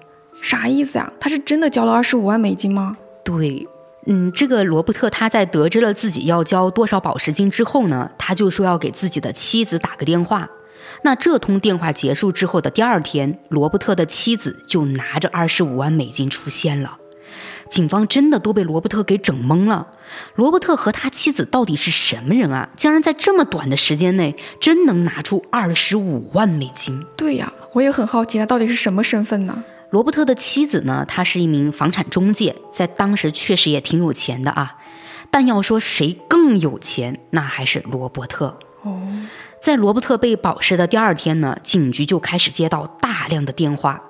[0.40, 1.12] 啥意思呀？
[1.20, 2.96] 他是真的交了二十五万美金吗？
[3.22, 3.66] 对，
[4.06, 10.48] 嗯，这个罗伯特他在得知了自己要交多少保释金之后呢，他就说要给自己的妻子打个电话。
[11.02, 16.96] 那这通电话结束之后的第二天，罗伯特的妻子就拿着二十五万美金出现了。
[17.70, 19.86] 警方真的都被罗伯特给整懵了。
[20.34, 22.68] 罗伯特和他妻子到底是什么人啊？
[22.76, 27.06] 竟然在这么短的时间内，真能拿出二十五万美金？
[27.16, 29.62] 对呀，我也很好奇，他到底是什么身份呢？
[29.90, 31.04] 罗伯特的妻子呢？
[31.08, 34.76] 她是一名房产中介，在当时确实也挺有钱的啊。
[35.30, 38.58] 但要说谁更有钱，那还是罗伯特。
[38.82, 39.00] 哦，
[39.62, 44.00] 在罗伯特被保释的第二天呢，警局就开始接到大量的电话。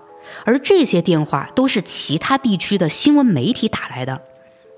[0.45, 4.23] 而这些电话都是其他地区的新闻媒体打来的，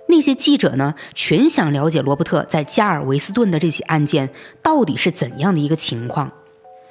[0.08, 4.30] 那些记者呢，全想了解罗伯特在加尔维斯顿的这起案件
[4.62, 6.30] 到底是怎样的一个情况。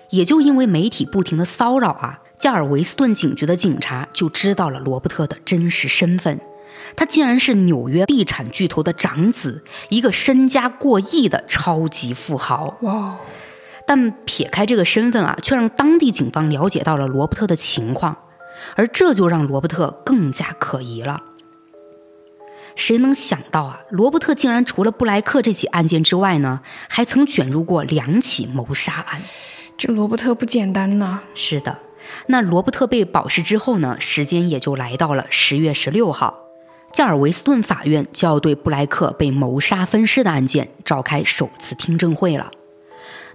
[0.09, 6.39] 也就因为媒体不停的骚扰啊，加尔维斯顿警局的警察就知道了罗伯特的真实身份，
[6.97, 12.77] 他竟然是纽约地产巨头的长子，一个身家过亿的超级富豪。
[12.81, 13.15] 哇！
[13.87, 18.17] 但撇开这个身份啊，却让当地警方了解到了罗伯特的情况。
[18.75, 21.21] 而这就让罗伯特更加可疑了。
[22.75, 29.21] 谁能想到啊，罗伯特竟然除了布莱克这起案件之外呢，还曾卷入过两起谋杀案。
[29.77, 31.21] 这罗伯特不简单呐。
[31.35, 31.79] 是的，
[32.27, 36.37] 那罗伯特被保释之后呢，时间也就来到了十月十六号。
[36.93, 42.51] 加尔维斯顿法院就要对布莱克被谋杀分尸的案件召开首次听证会了。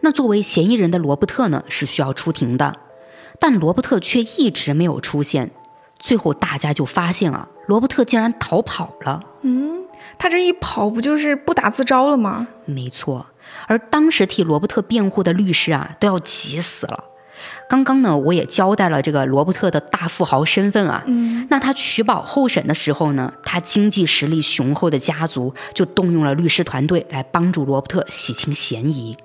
[0.00, 2.76] 那作为嫌疑人的罗伯特呢，是需要出庭的，
[3.40, 5.50] 但罗伯特却一直没有出现。
[5.98, 9.20] 最后大家就发现啊，罗伯特竟然逃跑了。
[9.42, 9.82] 嗯，
[10.18, 12.46] 他这一跑不就是不打自招了吗？
[12.64, 13.26] 没错。
[13.66, 17.04] 而当时替罗伯特辩护的律师啊，都要急死了。
[17.68, 21.02] 刚刚呢，我也交代了这个罗伯特的大富豪身份啊。
[21.06, 29.16] 嗯，那他取保候审的时候呢，他经济实力雄厚的家族就动用了律师团队来帮助罗伯特洗清嫌疑。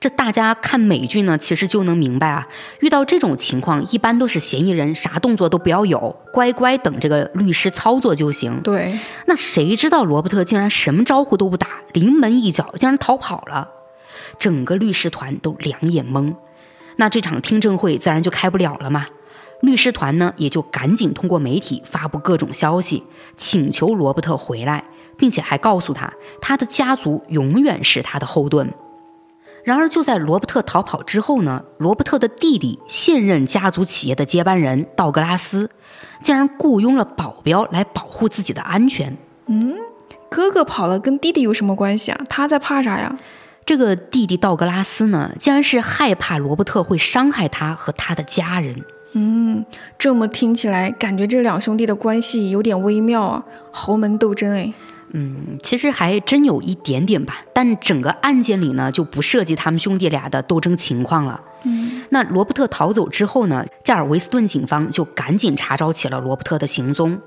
[0.00, 2.48] 这大家看美剧呢，其实就能明白啊。
[2.80, 8.62] 遇到这种情况，一般都是嫌疑人啥动作都不要有，乖乖等这个律师操作就行。
[8.62, 13.68] 对，那谁知道罗伯特竟然什么招呼都不打，临门一脚竟然逃跑了，
[14.38, 16.34] 整个律师团都两眼懵。
[16.96, 19.06] 那这场听证会自然就开不了了嘛。
[19.60, 23.02] 律师团呢也就赶紧通过媒体发布各种消息，
[23.36, 24.82] 请求罗伯特回来，
[25.18, 26.10] 并且还告诉他，
[26.40, 28.72] 他的家族永远是他的后盾。
[29.64, 35.70] 然而就在罗伯特逃跑之后呢，罗伯特的弟弟现任家族企业的接班人道格拉斯，
[36.22, 39.16] 竟然雇佣了保镖来保护自己的安全。
[39.46, 39.74] 嗯，
[40.28, 42.20] 哥哥跑了跟弟弟有什么关系啊？
[42.28, 43.14] 他在怕啥呀？
[43.66, 48.82] 这个弟弟道格拉斯呢，竟然是害怕罗伯特会伤害他和他的家人。
[49.12, 49.64] 嗯，
[49.98, 54.72] 这么听起来，感觉这两兄弟的关系有点微妙啊，豪门斗争哎。
[55.12, 61.40] 嗯，其实还真有一点点吧，但整个案件里呢，就不涉及他们兄弟俩的斗争情况了。
[61.64, 67.20] 嗯，那罗伯特逃走之后呢，加尔维斯顿警方就赶紧查找起了罗伯特的行踪。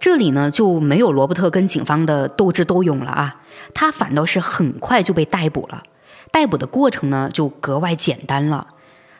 [0.00, 3.40] 这里呢就没有罗伯特跟警方的斗智斗勇了啊，
[3.72, 5.84] 他反倒是很快就被逮捕了。
[6.32, 8.66] 逮捕的过程呢就格外简单了。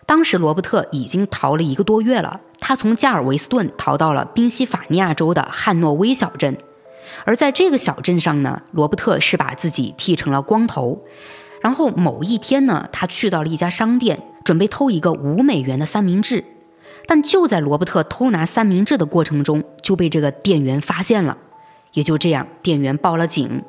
[0.05, 6.59] 当时罗伯特已经逃了一个多月了，他从加尔维斯顿逃到了宾夕法尼亚州的汉诺威小镇，
[7.25, 11.05] 而在这个小镇上呢，罗伯特是把自己剃成了光头。
[11.61, 16.45] 然后某一天呢，他去到了一家商店，准备偷一个五美元的三明治。
[17.07, 21.39] 但就在罗伯特偷拿三明治的过程中，就被这个店员发现了。
[21.93, 23.63] 也就这样，店员报了警。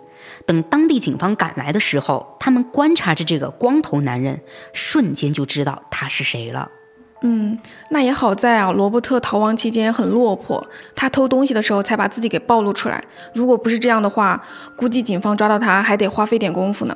[0.46, 4.42] 等当地警方赶来的时候，他们观察着这个光头男人，
[4.74, 6.70] 瞬间就知道他是谁了。
[7.22, 7.58] 嗯，
[7.90, 13.04] 那也好在啊，罗伯特逃亡期间很落魄，他偷东西的时候才把自己给暴露出来。
[13.34, 14.44] 如果不是这样的话，
[14.76, 16.96] 估计警方抓到他还得花费点功夫呢。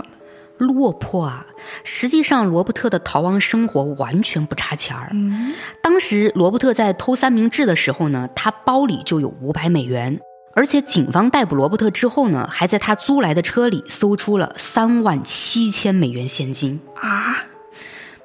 [0.57, 1.45] 落魄啊！
[1.85, 5.07] 实际上，罗伯特的逃亡生活完全不差钱儿。
[5.13, 10.19] 嗯，当时罗伯特在偷三明治的时候呢，他包里就有五百美元，
[10.53, 17.45] 而且警方逮捕罗伯特之后呢，还在他租来的车里搜出了三万七千美元现金啊。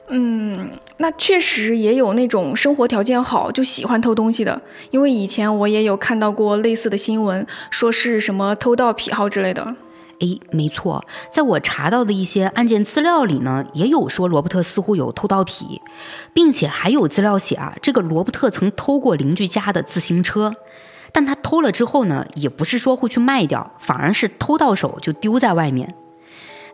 [0.09, 9.75] 嗯，那确实也有那种生活条件好就喜欢偷东西的，因为以前我也有看到过类似的新闻，说是什么偷盗癖好之类的。
[10.21, 15.81] 哎，没错，在我查到的一些案件资料里呢，也有说罗伯特似乎有偷盗癖，
[16.33, 20.55] 并且还有资料写啊，这个罗伯特曾偷过邻居家的自行车，
[21.13, 25.95] 但他偷了之后呢，也不是说会去卖掉，反而是偷到手就丢在外面。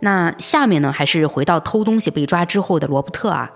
[0.00, 3.52] 那下面呢，还是回到偷东西被抓之后的罗伯特啊，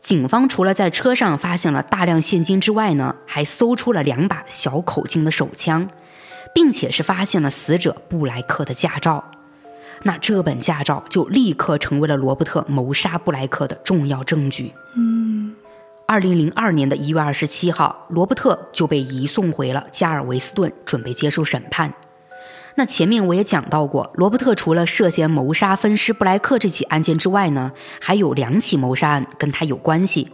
[0.00, 5.88] 警方除了在车上发现了大量现金之外呢，还搜出了两把小口径的手枪。
[6.52, 9.22] 并且是发现了死者布莱克的驾照，
[10.02, 14.72] 那这本驾照就立刻成为了罗伯特谋杀布莱克的重要证据。
[14.96, 15.54] 嗯，
[16.06, 21.94] 二零零二年的一月二十七号，罗伯特就被移送回了加尔维斯顿，准备接受审判。
[22.76, 30.28] 那前面我也讲到过，罗伯特除了涉嫌谋杀分尸布莱克这起案件之外呢，还有两起谋杀案跟他有关系。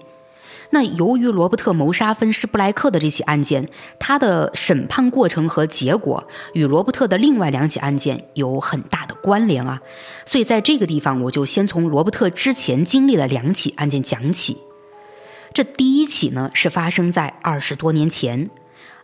[0.70, 3.68] 那由于罗伯特谋杀分尸布莱克的这起案件，
[4.01, 9.81] 他的审判过程和结果与罗伯特的另外两起案件有很大的关联啊，
[10.25, 14.57] 所以在这个地方我就先从罗伯特之前经历的两起案件讲起。
[15.55, 18.51] 这第一起呢是发生在二十多年前，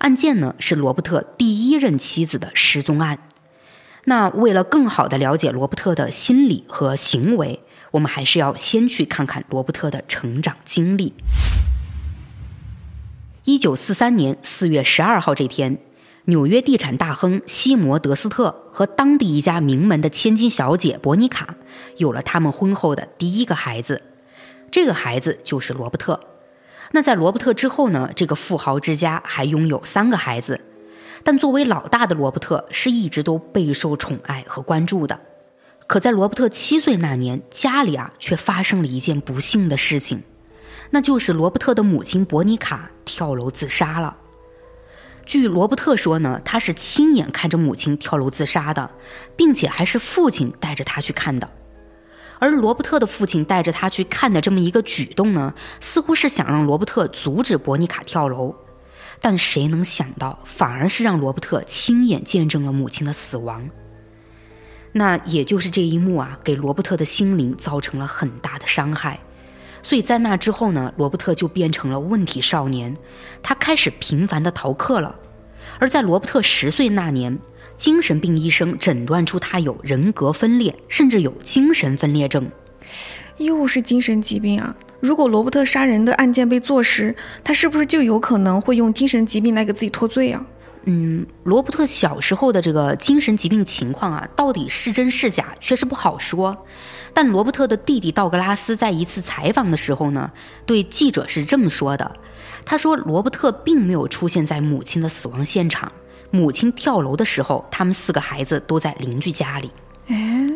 [0.02, 3.18] 案件呢是罗伯特第一任妻子的失踪案。
[4.04, 7.60] 那为了更好的了解罗伯特的心理和行为。
[7.92, 11.12] 我们还是要先去看看罗伯特的成长经历。
[13.44, 15.78] 一九四三年四月十二号这天，
[16.24, 21.54] 纽约地产大亨西摩德斯特和当地一家名门的千金小姐伯尼卡
[21.98, 24.00] 有了他们婚后的第一个孩子，
[24.70, 26.18] 这个孩子就是罗伯特。
[26.94, 28.10] 那在罗伯特之后呢？
[28.14, 30.60] 这个富豪之家还拥有三个孩子，
[31.24, 35.18] 但作为老大的罗伯特是一直都备受宠爱和关注的。
[35.86, 40.22] 可在罗伯特七岁那年，家里啊却发生了一件不幸的事情，
[40.90, 44.16] 那就是罗伯特的母亲伯尼卡跳楼自杀了。
[45.24, 48.90] 据罗伯特说呢，他是亲眼看着母亲跳楼自杀的，
[49.34, 51.50] 并且还是父亲带着他去看的。
[52.42, 58.52] 而罗伯特的父亲带着他去看的这么一个举动呢，似乎是想让罗伯特阻止伯尼卡跳楼。
[59.20, 63.70] 但谁能想到，反而是让罗伯特亲眼见证了母亲的死亡。
[64.90, 69.20] 那也就是这一幕啊，给罗伯特的心灵造成了很大的伤害。
[69.80, 72.96] 所以在那之后呢，罗伯特就变成了问题少年，
[73.40, 75.14] 他开始频繁的逃课了。
[75.78, 77.38] 而在罗伯特十岁那年，
[77.82, 82.48] 精神病医生诊断出他有人格分裂，甚至有精神分裂症。
[83.38, 84.72] 又是精神疾病啊！
[85.00, 90.46] 如果罗伯特杀人的案件被坐实，他是不是就有可能会用精神疾病来给自己脱罪啊？
[90.84, 96.64] 嗯，罗伯特小时候的这个精神疾病情况啊，到底是真是假，确实不好说。
[97.12, 100.30] 但罗伯特的弟弟道格拉斯在一次采访的时候呢，
[100.64, 102.14] 对记者是这么说的
[102.64, 105.90] ：“他说，罗伯特并没有出现在母亲的死亡现场，
[106.32, 109.70] 母亲跳楼的时候，他们四个孩子都在邻居家里。”
[110.08, 110.46] 哎，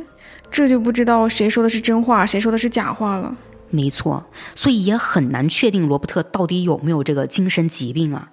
[0.51, 3.37] 这就不知道谁说的是真话，谁说的是假话了。
[3.71, 4.25] 没错，
[4.55, 8.31] 所以也很难确定罗伯特到底有没有这个精神疾病啊。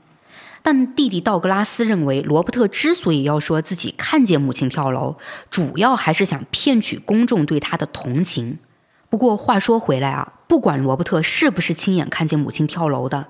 [0.61, 5.17] 但弟弟道格拉斯认为，罗伯特之所以要说自己看见母亲跳楼，
[5.49, 8.59] 主要还是想骗取公众对他的同情。
[9.09, 13.27] 不过话说回来啊，不管罗伯特是不是亲眼看见母亲跳楼的，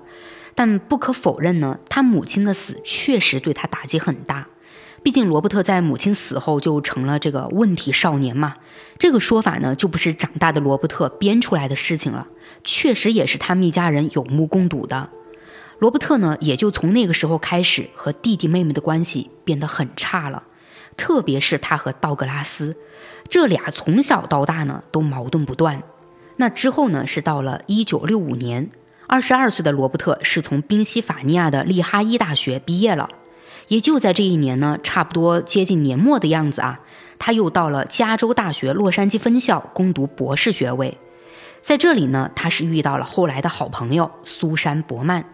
[0.54, 4.48] 但不可否认呢，他母亲的死确实对他打击很大。
[5.02, 8.56] 毕竟罗伯特在母亲死后就成了这个问题少年嘛，
[8.98, 12.26] 这个说法呢就不是长大的罗伯特编出来的事情了，
[12.62, 15.10] 确实也是他们一家人有目共睹的。
[15.78, 20.44] 罗伯特呢，也就从那个时候开始和弟弟妹妹的关系变得很差了，
[20.96, 22.76] 特别是他和道格拉斯，
[23.28, 25.82] 这俩从小到大呢都矛盾不断。
[26.36, 28.70] 那之后呢，是到了一九六五年，
[29.06, 33.08] 二十二岁的罗伯特是从宾夕法尼亚的利哈伊大学毕业了，
[33.68, 36.80] 也就在这一年呢，差不多接近年末的样子啊，
[37.18, 40.96] 他又到了加州大学洛杉矶分校攻读博士学位，
[41.62, 45.24] 在这里呢，他是遇到了后来的好朋友苏珊伯曼。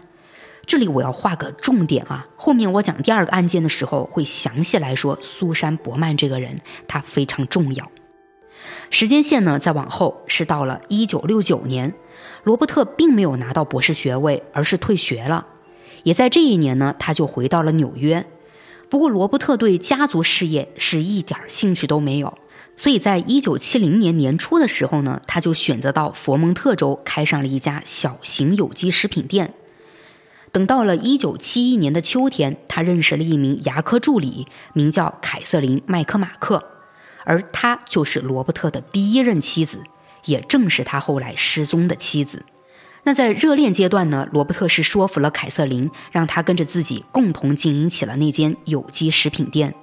[0.67, 7.89] 这里我要画个重点啊，后面我讲第二个案件的时候会详细来说苏珊伯曼这个人，他非常重要。
[8.89, 11.93] 时间线呢再往后是到了一九六九年，
[12.43, 15.47] 罗伯特并没有拿到博士学位，而是退学了。
[16.03, 18.25] 也在这一年呢，他就回到了纽约。
[18.89, 22.37] 不过罗伯特对家族事业是一点兴趣都没有，
[22.75, 29.53] 所以在一九七零年年初的时候呢，他就选择到佛蒙特州开上了一家小型有机食品店。
[30.51, 36.61] 等到了一九七一年的秋天，他认识了一名牙科助理，名叫凯瑟琳·麦克马克，
[37.23, 39.79] 而她就是罗伯特的第一任妻子，
[40.25, 42.45] 也正是他后来失踪的妻子。
[43.03, 49.73] 那在热恋阶段呢，罗伯特是说服了凯瑟琳，让她跟着自己共同经营起了那间有机食品店。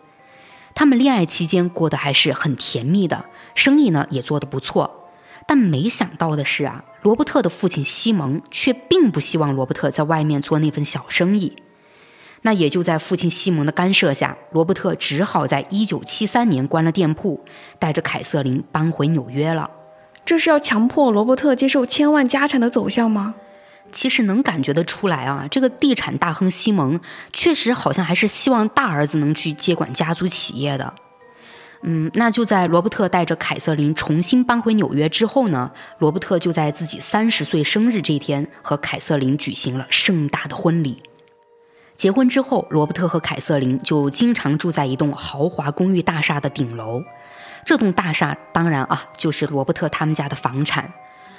[0.74, 3.24] 他们恋爱期间过得还是很甜蜜的，
[3.56, 5.10] 生意呢也做得不错。
[5.48, 11.56] 但没想到的是啊，罗伯特的父亲西蒙却并不希望罗伯特在外面做那份小生意。
[12.42, 17.44] 那也就在父亲西蒙的干涉下，罗伯特只好在一九七三年关了店铺，
[17.80, 19.68] 带着凯瑟琳搬回纽约了。
[20.28, 23.34] 这是要强迫罗伯特接受千万家产的走向吗？
[23.90, 27.00] 其实能感觉得出来啊，这个地产大亨西蒙
[27.32, 30.92] 确实好像还是希望大儿子能去接管家族企业的。
[31.80, 41.02] 嗯，那就在罗伯特带着凯瑟琳重新搬回纽约之后呢，罗伯特就在自己三十岁生日这天和凯瑟琳举行了盛大的婚礼。
[41.96, 47.02] 结婚之后，罗伯特和凯瑟琳就经常住在一栋豪华公寓大厦的顶楼。
[47.68, 50.90] 这栋大厦当然啊，就是罗伯特他们家的房产。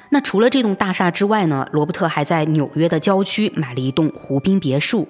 [0.09, 5.07] 那除了这栋大厦之外呢，罗伯特还在纽约的郊区买了一栋湖滨别墅。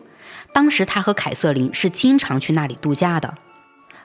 [0.53, 3.36] 当时他和凯瑟琳是经常去那里度假的。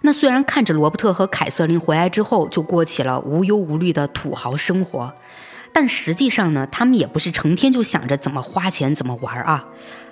[0.00, 5.14] 那虽然看着罗伯特和凯瑟琳回来之后就过起了无忧无虑的土豪生活，
[5.72, 9.64] 但实际上呢，他们也不是成天就想着怎么花钱怎么玩啊。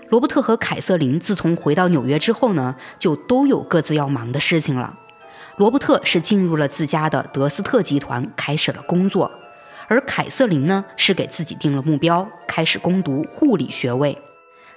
[0.09, 5.00] 罗伯特和凯瑟琳自从回到纽约之后呢，就都有各自要忙的事情了。
[5.62, 9.30] 罗伯特是进入了自家的德斯特集团，开始了工作，
[9.86, 14.18] 而凯瑟琳呢，是给自己定了目标，开始攻读护理学位。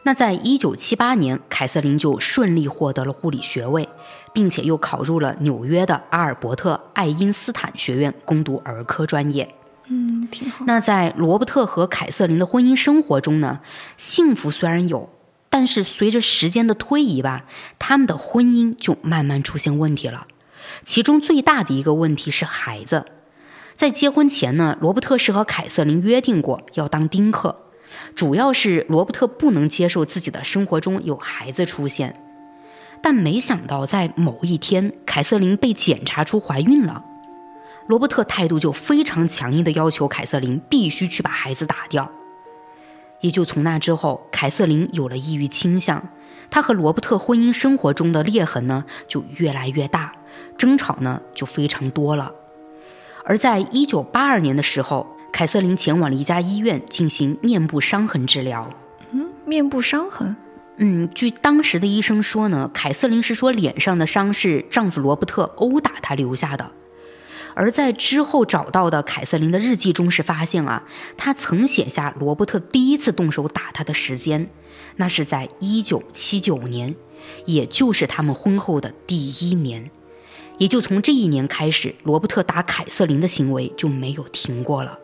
[0.03, 3.89] 那在一九七八年，凯瑟琳就顺利获得了护理学位，
[4.31, 9.55] 并且又考入了纽约的阿尔伯特爱因斯坦学院攻读儿科专业。
[9.87, 10.65] 嗯，挺好。
[10.67, 13.61] 那在罗伯特和凯瑟琳的婚姻生活中呢，
[13.97, 15.09] 幸福虽然有，
[15.49, 17.45] 但是随着时间的推移吧，
[17.79, 20.27] 他们的婚姻就慢慢出现问题了。
[20.83, 23.05] 其中最大的一个问题是孩子。
[23.75, 27.63] 在结婚前呢，罗伯特是和凯瑟琳约定过要当丁克。
[28.13, 32.21] 主要是罗伯特不能接受自己的生活中有孩子出现，
[33.01, 37.03] 但没想到在某一天，凯瑟琳被检查出怀孕了。
[37.87, 42.11] 罗伯特态度就非常强硬的要求凯瑟琳必须去把孩子打掉。
[43.25, 46.09] 也就从那之后，凯瑟琳有了抑郁倾向，
[46.51, 50.11] 她和罗伯特婚姻生活中的裂痕呢就越来越大，
[50.55, 52.31] 争吵呢就非常多了。
[53.23, 58.69] 而在一九八二年的时候，凯瑟琳前往了一家医院进行面部伤痕治疗。
[59.11, 60.35] 嗯，面部伤痕。
[60.77, 66.69] 嗯，据当时的医生说呢，凯瑟琳是说脸上的伤是丈夫罗伯特殴打她留下的。
[67.55, 70.83] 而在之后找到的凯瑟琳的日记中是发现啊，
[71.17, 74.49] 她曾写下罗伯特第一次动手打她的时间，
[74.97, 76.95] 那是在一九七九年，
[77.45, 79.89] 也就是他们婚后的第一年。
[80.57, 84.99] 也就从这一年开始，罗伯特打凯瑟琳的行为就没有停过了。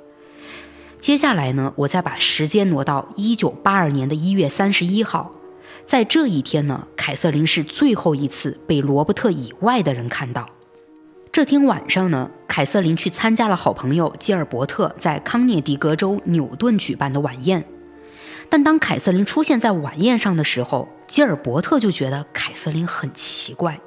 [1.00, 5.34] 接下来呢，我再把时间挪到一九八二年的一月三十一号，
[5.86, 10.48] 在这一天呢，凯瑟琳是最后一次被罗伯特以外的人看到。
[11.32, 17.64] 这天晚上呢，凯瑟琳去参加了好朋友吉尔伯特在康涅狄格州纽顿举办的晚宴。
[18.50, 23.80] 但当凯瑟琳出现在晚宴上的时候，吉尔伯特就觉得凯瑟琳很奇怪。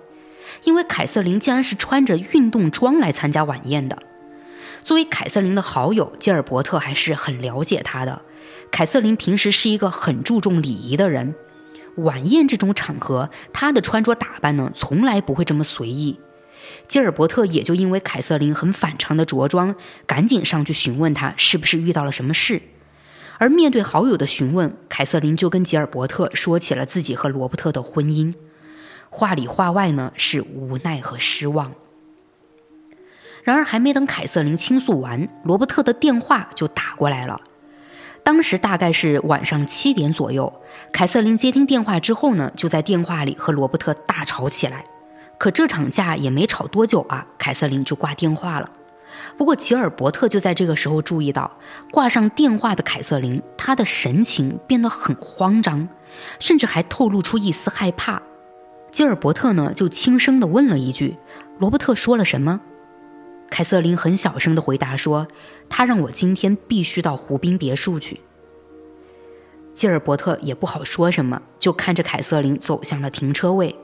[0.62, 3.98] 因为凯瑟琳竟然是穿着运动装来参加晚宴的。
[4.82, 8.22] 作为凯瑟琳的好友，吉尔伯特还是很了解她的。
[8.70, 11.34] 凯瑟琳平时是一个很注重礼仪的人，
[11.96, 16.18] 晚宴这种场合，她的穿着打扮呢，从来不会这么随意。
[16.86, 19.74] 吉尔伯特也就因为凯瑟琳很反常的着装，
[20.06, 22.60] 赶紧上去询问她是不是遇到了什么事。
[23.38, 28.32] 而面对好友的询问，凯瑟琳就跟吉尔伯特说起了自己和罗伯特的婚姻。
[29.10, 31.72] 话里话外呢是无奈和失望。
[33.42, 37.40] 然而还没等凯瑟琳倾诉完，罗伯特的电话就打过来了。
[38.22, 40.52] 当时大概是晚上七点左右，
[40.92, 44.84] 凯瑟琳接听电话之后呢，就在电话里和罗伯特大吵起来。
[45.38, 48.70] 可这场架也没吵多久啊，凯瑟琳就挂电话了。
[49.36, 51.58] 不过吉尔伯特就在这个时候注意到，
[51.90, 55.88] 挂上电话的凯瑟琳，她的神情变得很慌张，
[56.38, 58.22] 甚至还透露出一丝害怕。
[58.90, 61.16] 吉尔伯特呢，就轻声地问了一句
[61.58, 62.60] ：“罗伯特说了什么？”
[63.50, 65.28] 凯瑟琳很小声地回答说
[65.68, 68.20] ：“他让我今天必须到湖滨别墅去。”
[69.74, 73.76] 吉尔伯特也不好说什么，就看着凯瑟琳走向了停车位。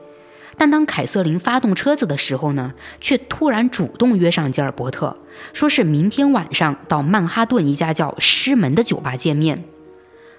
[0.60, 5.16] 但当凯瑟琳发动车子的时候呢，却突然主动约上吉尔伯特，
[5.54, 9.64] 说是明天晚上到曼哈顿一家叫“狮门”的酒吧见面。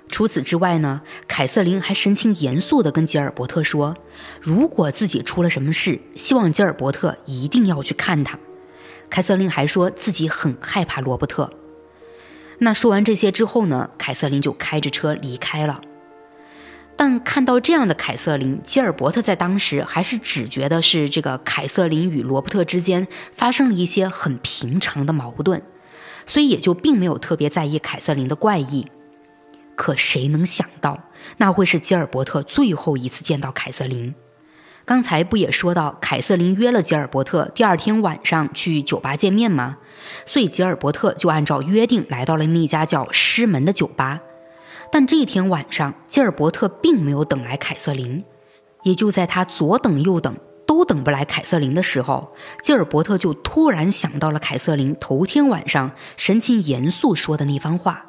[0.10, 3.98] 除此之外呢，凯瑟琳还神情严肃地跟吉尔伯特说
[4.40, 8.38] ：“如果自己出了什么事，希望吉尔伯特一定要去看他。”
[9.10, 11.50] 凯瑟琳还说自己很害怕罗伯特。
[12.60, 15.82] 那说完这些之后呢，凯瑟琳就开着车离开了。
[16.96, 25.62] 但看到这样的凯瑟琳，吉尔伯特在当时还是只觉得是这个凯瑟琳与罗伯特之间发生了一些很平常的矛盾，
[26.28, 28.86] 所以也就并没有特别在意凯瑟琳的怪异。
[29.76, 31.00] 可谁能想到，
[31.38, 34.14] 那会是吉尔伯特最后一次见到凯瑟琳？
[34.86, 39.78] 刚才不也说到，凯瑟琳约了吉尔伯特第二天晚上去酒吧见面吗？
[40.26, 44.20] 所以吉尔伯特就按照约定来到了那家叫“师门”的酒吧。
[44.92, 48.24] 但这天晚上，吉尔伯特并没有等来凯瑟琳。
[48.84, 50.36] 也就在他左等右等
[50.66, 52.34] 都等不来凯瑟琳的时候，
[52.64, 58.08] 吉尔伯特就突然想到了凯瑟琳头天晚上神情严肃说的那番话。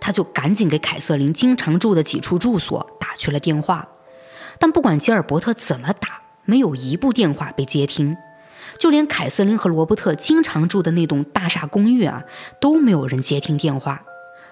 [0.00, 3.88] 他就赶紧给凯瑟琳经常住的几处住所打去了电话，
[4.58, 8.16] 但不管吉尔伯特怎么打，没有一部电话被接听，
[8.78, 12.22] 就连凯瑟琳和罗伯特经常住的那栋大厦公寓啊，
[12.60, 14.02] 都没有人接听电话。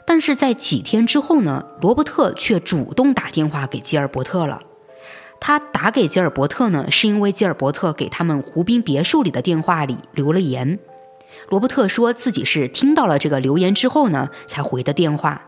[0.07, 4.63] 但是在几天之后呢，罗伯特却主动打电话给吉尔伯特了。
[5.41, 10.79] 他打给吉尔伯特呢，是因为吉尔伯特给他们湖滨别墅里的电话里留了言。
[11.51, 15.43] 罗伯特说自己是听到了这个留言之后呢，才回的电话。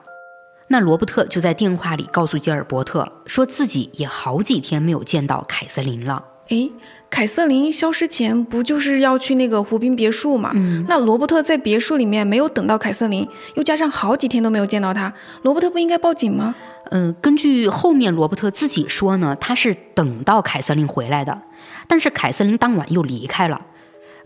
[0.68, 6.22] 那罗伯特就在电话里告诉吉尔伯特，说自己也好几天没有见到凯瑟琳了。
[6.48, 6.70] 诶，
[7.10, 10.52] 凯瑟琳消失前不就是要去那个湖滨别墅吗？
[10.54, 16.54] 嗯，那罗伯特在别墅里面没有等到凯瑟琳，又加上好几天都没有见到她，罗伯特不应该报警吗？
[16.90, 21.42] 嗯，根据后面罗伯特自己说呢，他是等到凯瑟琳回来的，
[21.86, 23.60] 但是凯瑟琳当晚又离开了。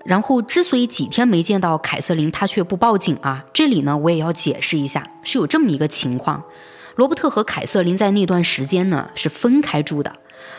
[0.05, 3.45] 然后，之所以几天没见到凯瑟琳，他却不报警啊？
[3.53, 6.43] 这里呢，我也要解释一下，是有这么一个情况：
[6.97, 10.13] 罗伯特和凯瑟琳在那段时间呢是分开住的。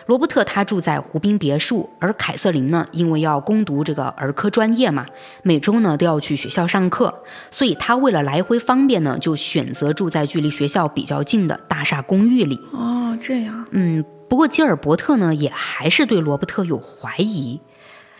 [0.05, 5.05] 罗伯特他住在湖滨别墅，而凯瑟琳呢，因为要攻读这个儿科专业嘛，
[5.43, 12.59] 每周呢都要去学校上课，所以他为了来回方便呢，就选择住在距离学校比较近的大厦公寓里。
[12.71, 13.65] 哦，这样。
[13.71, 17.61] 嗯，不过吉尔伯特呢，也还是对罗伯特有怀疑。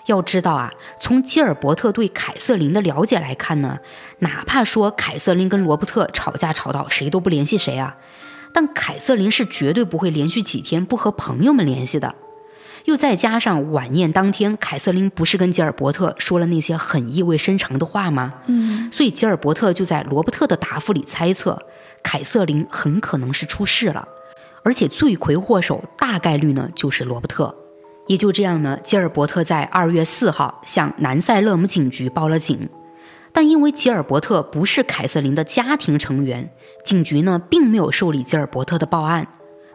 [0.07, 3.79] 要知道啊，从吉尔伯特对凯瑟琳的了解来看呢，
[4.19, 7.95] 哪怕说凯瑟琳跟罗伯特吵架吵到谁都不联系谁啊，
[8.53, 12.15] 但凯瑟琳是绝对不会连续几天不和朋友们联系的。
[12.85, 18.33] 又再加上晚宴当天，凯瑟琳不是跟吉尔伯特说了那些很意味深长的话吗？
[18.47, 21.57] 嗯，所以吉尔伯特就在罗伯特的答复里猜测，
[22.03, 24.05] 凯瑟琳很可能是出事了，
[24.63, 27.55] 而且罪魁祸首大概率呢就是罗伯特。
[28.07, 32.67] 也就这样呢，吉尔伯特在二月四号向南塞勒姆警局报了警，
[33.33, 36.49] 但因为吉尔伯特不是凯瑟琳的家庭成员，
[36.83, 39.27] 警局呢并没有受理吉尔伯特的报案。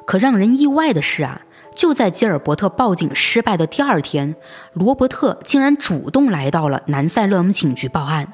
[0.07, 1.43] 可让人意外的是啊。
[1.75, 4.35] 就在吉尔伯特报警失败的第二天，
[4.73, 8.27] 罗伯特竟然主动来到了南塞勒姆警局报案，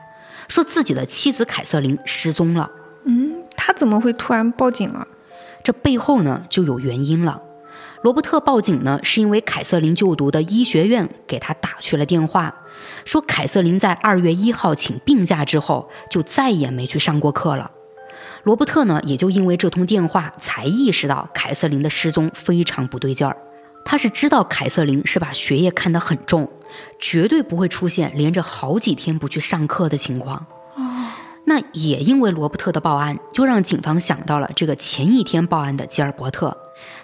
[0.49, 2.71] 说自己的妻子凯瑟琳失踪了。
[3.05, 5.07] 嗯，他怎么会突然报警了？
[5.63, 7.43] 这背后呢就有原因了。
[8.01, 12.55] 罗伯特报警呢，是因为凯瑟琳就读的医学院给他打去了电话，
[13.05, 17.71] 说凯瑟琳在二月一号请病假之后，就再也没去上过课了。
[18.43, 23.37] 罗伯特呢，也就因为这通电话才意识到凯瑟琳的失踪非常不对劲儿。
[23.87, 26.51] 他是知道凯瑟琳是把学业看得很重，
[26.99, 30.47] 绝对不会出现连着好几天不去上课的情况。
[30.75, 31.07] 哦，
[31.45, 36.57] 那也因为罗伯特的报案，就让警方想到了这个前一天报案的吉尔伯特。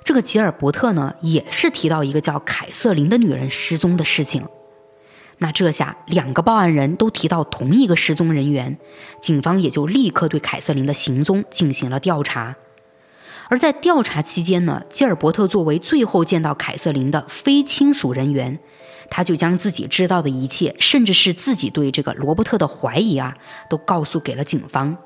[0.02, 4.46] 这个吉尔伯特呢，也是提到一个叫凯瑟琳的女人失踪的事情。
[5.42, 8.78] 那这下两个报案人都提到同一个失踪人员，
[9.22, 12.56] 警方也就立刻对凯瑟琳的行踪进行了调查。
[13.48, 18.58] 而在调查期间呢，吉尔伯特作为最后见到凯瑟琳的非亲属人员，
[19.08, 23.36] 他就将自己知道的一切，甚至是自己对这个罗伯特的怀疑啊，
[23.68, 24.96] 都告诉给了警方。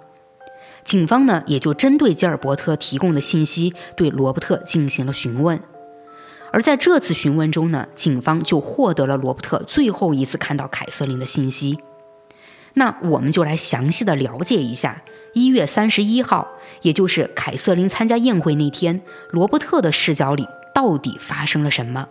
[0.84, 5.58] 警方呢，也就针对吉尔伯特提供的信息，对罗伯特进行了询问。
[6.54, 11.80] 而在这次询问中呢，警方就获得了罗伯特最后一次看到凯瑟琳的信息。
[12.74, 15.02] 那我们就来详细的了解一下，
[15.32, 16.46] 一月三十一号，
[16.82, 22.06] 也就是凯瑟琳参加宴会那天，罗伯特的视角里到底发生了什么？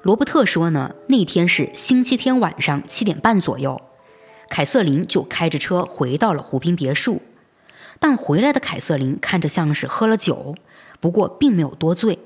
[0.00, 3.78] 罗伯特说呢，那天是星期天晚上七点半左右，
[4.48, 7.20] 凯瑟琳就开着车回到了湖滨别墅，
[7.98, 10.54] 但回来的凯瑟琳看着像是喝了酒，
[11.00, 12.18] 不过并没有多醉。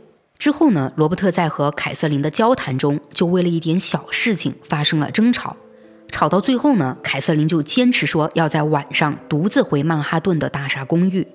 [0.42, 5.56] 之后呢，罗伯特在和凯瑟琳的交谈中，就为了一点小事情发生了争吵，
[6.08, 11.28] 吵到最后呢，凯瑟琳就坚持说要在晚上独自回曼哈顿的大厦公寓。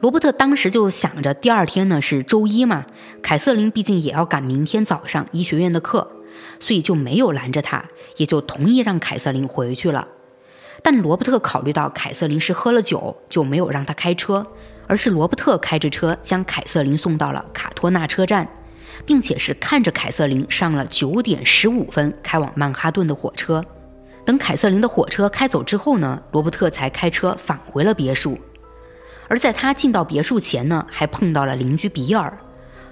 [0.00, 2.84] 罗伯特当时就想着第二天呢是周一嘛，
[3.22, 6.10] 凯瑟琳毕竟也要赶明天早上医学院的课，
[6.58, 7.84] 所以就没有拦着他，
[8.16, 10.08] 也就同意让凯瑟琳回去了。
[10.82, 14.44] 但罗伯特考虑到凯瑟琳是喝了酒，就没有让她开车。
[14.86, 18.48] 而是罗伯特开着车将凯瑟琳送到了卡托纳车站，
[19.06, 23.64] 并且是看着凯瑟琳上了九点十五分开往曼哈顿的火车。
[24.24, 28.38] 等凯瑟琳的火车开走之后呢，罗伯特才开车返回了别墅。
[29.28, 32.36] 而在他进到别墅前呢，还碰到了邻居比尔。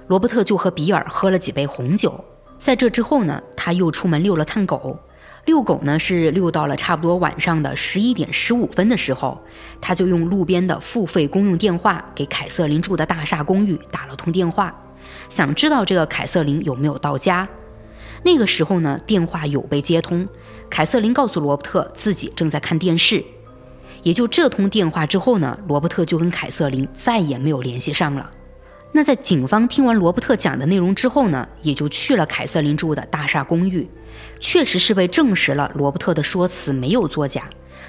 [0.08, 2.22] 罗伯特就和比尔喝了几杯红酒。
[2.58, 4.98] 在这之后呢，他又出门遛了趟狗。
[5.44, 9.40] 遛狗呢是遛到了差不多晚上的十一点十五分的时候，
[9.80, 14.72] 他就用路边的付费公用电话给凯瑟琳住的大厦公寓打了通电话，
[15.28, 17.48] 想知道这个凯瑟琳有没有到家。
[18.22, 20.24] 那个时候呢，电话有被接通，
[20.70, 23.24] 凯瑟琳告诉罗伯特自己正在看电视。
[24.04, 28.30] 也就这通电话之后呢，罗伯特就跟凯瑟琳再也没有联系上了。
[28.92, 33.88] 那在警方听完罗伯特讲的内容之后呢，也就去了凯瑟琳住的大厦公寓。
[34.42, 37.44] 确实是被证实了，罗伯特的说辞没有作假。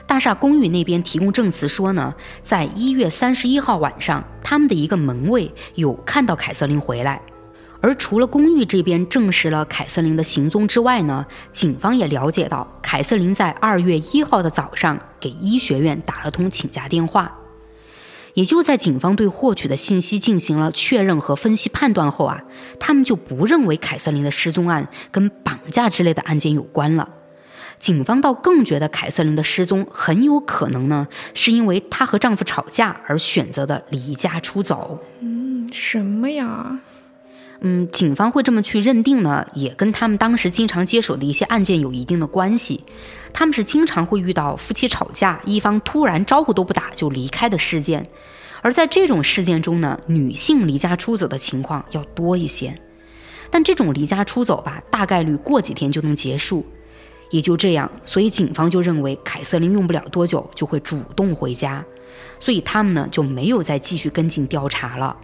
[0.06, 7.20] 大厦公寓那边提供证词说呢，在一月三十一号晚上，他们的一个门卫有看到凯瑟琳回来。
[7.82, 17.34] 而除了公寓这边证实了凯瑟琳的行踪之外呢，警方也了解到，凯瑟琳在二月一号的早上给医学院打了通请假电话。
[18.34, 22.44] 也就在警方对获取的信息进行了确认和分析判断后啊，
[22.80, 27.10] 他们就不认为凯瑟琳的失踪案跟绑架之类的案件有关了。
[27.80, 35.00] 警方倒更觉得凯瑟琳的失踪很有可能呢，是因为她和丈夫吵架而选择的离家出走。
[35.20, 36.80] 嗯，什么呀？
[37.60, 42.84] 嗯，警方会这么去认定呢，也跟他们当时经常接手的一些案件有一定的关系。
[43.34, 48.08] 他们是经常会遇到夫妻吵架，一方突然招呼都不打就离开的事件，
[48.62, 52.80] 而在这种事件中呢，女性离家出走的情况要多一些。
[53.50, 56.66] 但这种离家出走吧，大概率过几天就能结束，
[57.30, 57.90] 也就这样。
[58.06, 61.84] 所以警方就认为凯瑟琳用不了多久就会主动回家，
[62.40, 65.16] 所以他们呢就没有再继续跟进调查了。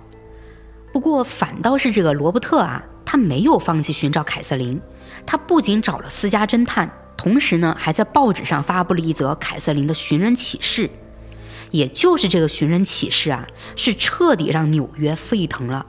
[0.91, 4.79] 不过反倒是这个罗伯特啊，他没有放弃寻找凯瑟琳，
[5.25, 10.89] 他不仅找了私家侦探，同时呢，还在报纸上发布了一则凯瑟琳的寻人启事。
[11.71, 13.45] 也就是这个寻人启事啊，
[13.75, 15.85] 是彻底让纽约沸腾了，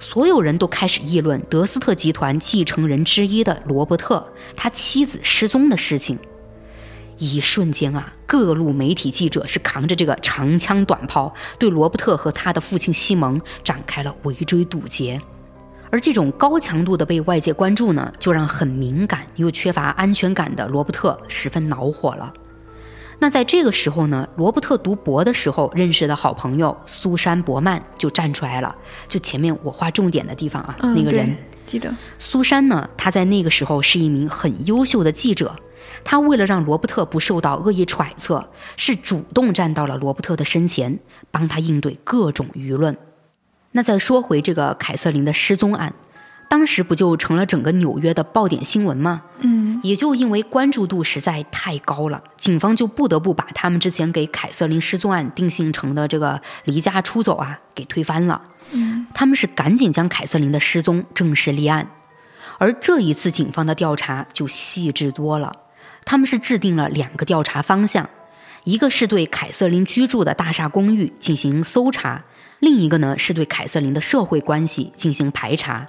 [0.00, 6.18] 所有人都开始议论德斯特集团继承人之一的罗伯特他妻子失踪的事情。
[7.18, 15.20] 一瞬间啊，各路媒体记者是扛着这个长枪短炮，对罗伯特和他的父亲西蒙展开了围追堵截。
[15.94, 22.34] 而这种高强度的被外界关注呢，就让很敏感又缺乏安全感的罗伯特十分恼火了。
[23.20, 28.74] 那在这个时候呢，罗伯特读博的时候认识的好朋友苏珊·伯曼就站出来了。
[29.06, 31.32] 就前面我画重点的地方啊，那个人
[31.64, 35.54] 记得苏珊呢，她在那个时候是一名很优秀的记者。
[36.02, 38.44] 她为了让罗伯特不受到恶意揣测，
[38.76, 40.98] 是主动站到了罗伯特的身前，
[41.30, 42.96] 帮他应对各种舆论。
[43.76, 45.92] 那再说回这个凯瑟琳的失踪案。
[46.46, 49.22] 当时不就成了整个纽约的爆点新闻吗？
[49.38, 58.40] 嗯，也就因为关注度实在太高了，警方就不得不把他们之前给凯瑟琳失踪案定性成的这个离家出走啊给推翻了。
[58.70, 61.90] 嗯，他们是赶紧将凯瑟琳的失踪正式立案，
[62.58, 65.50] 而这一次警方的调查就细致多了，
[66.04, 68.08] 他们是制定了两个调查方向，
[68.62, 72.22] 一个是对凯瑟琳居住的大厦公寓进行搜查，
[72.60, 75.88] 另一个呢是对凯瑟琳的社会关系进行排查。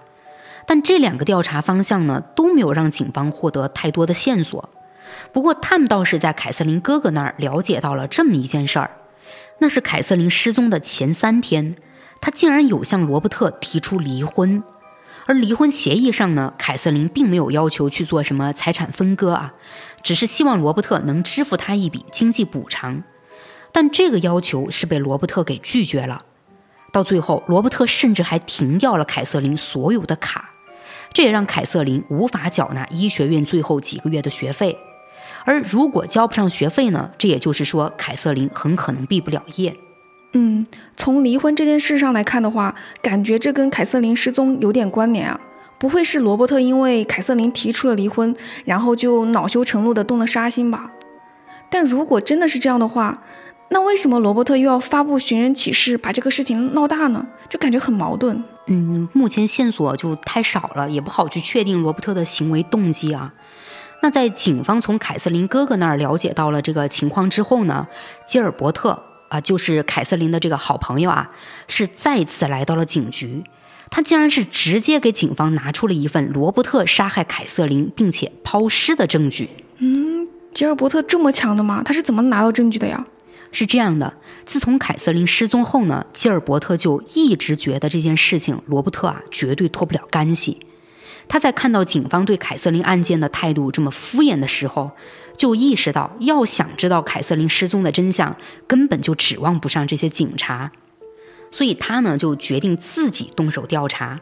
[0.68, 4.70] 但这两个调查方向呢，都没有让警方获得太多的线索。
[5.32, 8.98] 不过，他们倒是在凯瑟琳哥哥那儿了解到了这么一件事儿：
[9.60, 11.76] 那是凯瑟琳失踪的前三天，
[12.20, 14.64] 他竟然有向罗伯特提出离婚。
[15.28, 19.54] 而离婚协议上呢，凯瑟琳并没有要求去做什么财产分割啊，
[20.02, 23.04] 只是希望罗伯特能支付他一笔经济补偿。
[23.72, 26.26] 但这个要求是被罗伯特给拒绝了。
[26.92, 30.52] 到最后，罗伯特甚至还停掉了凯瑟琳所有的卡。
[31.14, 34.78] 这也让凯瑟琳无法缴纳医学院最后几个月的学费，
[35.46, 37.10] 而如果交不上学费呢？
[37.18, 39.78] 这也就是说，凯瑟琳很可能毕不了业。
[40.34, 40.68] 嗯，
[40.98, 45.40] 从离婚这件事上来看的话，感觉这跟凯瑟琳失踪有点关联啊。
[45.78, 50.92] 不会是罗伯特因为凯瑟琳提出了离婚，然后就恼羞成怒的动了杀心吧？
[51.70, 53.24] 但如果真的是这样的话，
[53.70, 57.26] 那为什么罗伯特又要发布寻人启事，把这个事情闹大呢？
[57.50, 58.44] 就感觉很矛盾。
[58.68, 63.34] 嗯，目前线索就太少了，也不好去确定罗伯特的行为动机啊。
[64.02, 67.88] 那在警方从凯瑟琳哥哥那儿了解到了这个情况之后呢，
[68.28, 71.32] 吉尔伯特啊，就是凯瑟琳的这个好朋友啊，
[71.68, 73.44] 是再次来到了警局。
[73.90, 79.50] 他竟然是直接给警方拿出了一份罗伯特杀害凯瑟琳并且抛尸的证据。
[79.78, 81.82] 嗯，吉尔伯特这么强的吗？
[81.84, 83.06] 他是怎么拿到证据的呀？
[83.58, 90.60] 是这样的，自从凯瑟琳失踪后呢，吉尔伯特就一直觉得这件事情罗伯特啊绝对脱不了干系。
[91.30, 94.92] 他在看到警方对凯瑟琳案件的态度这么敷衍的时候，
[95.38, 98.36] 就意识到要想知道凯瑟琳失踪的真相，
[98.68, 100.74] 根本就指望不上这些警察。
[101.50, 104.20] 所以他呢就决定自己动手调查。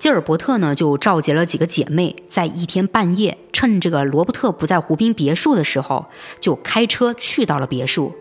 [0.00, 6.06] 吉尔伯特呢就召集了几个姐妹，在一天半夜，趁这个罗伯特不在湖滨别墅的时候，
[6.40, 8.12] 就开车去到了别墅。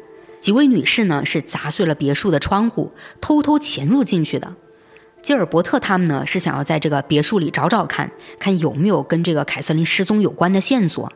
[0.46, 4.54] 几位女士呢是砸碎了别墅的窗户，偷偷潜入进去的。
[5.24, 11.12] 吉尔伯特他们呢是想要在这个别墅里找找看，看有没有跟这个凯瑟琳失踪有关的线索。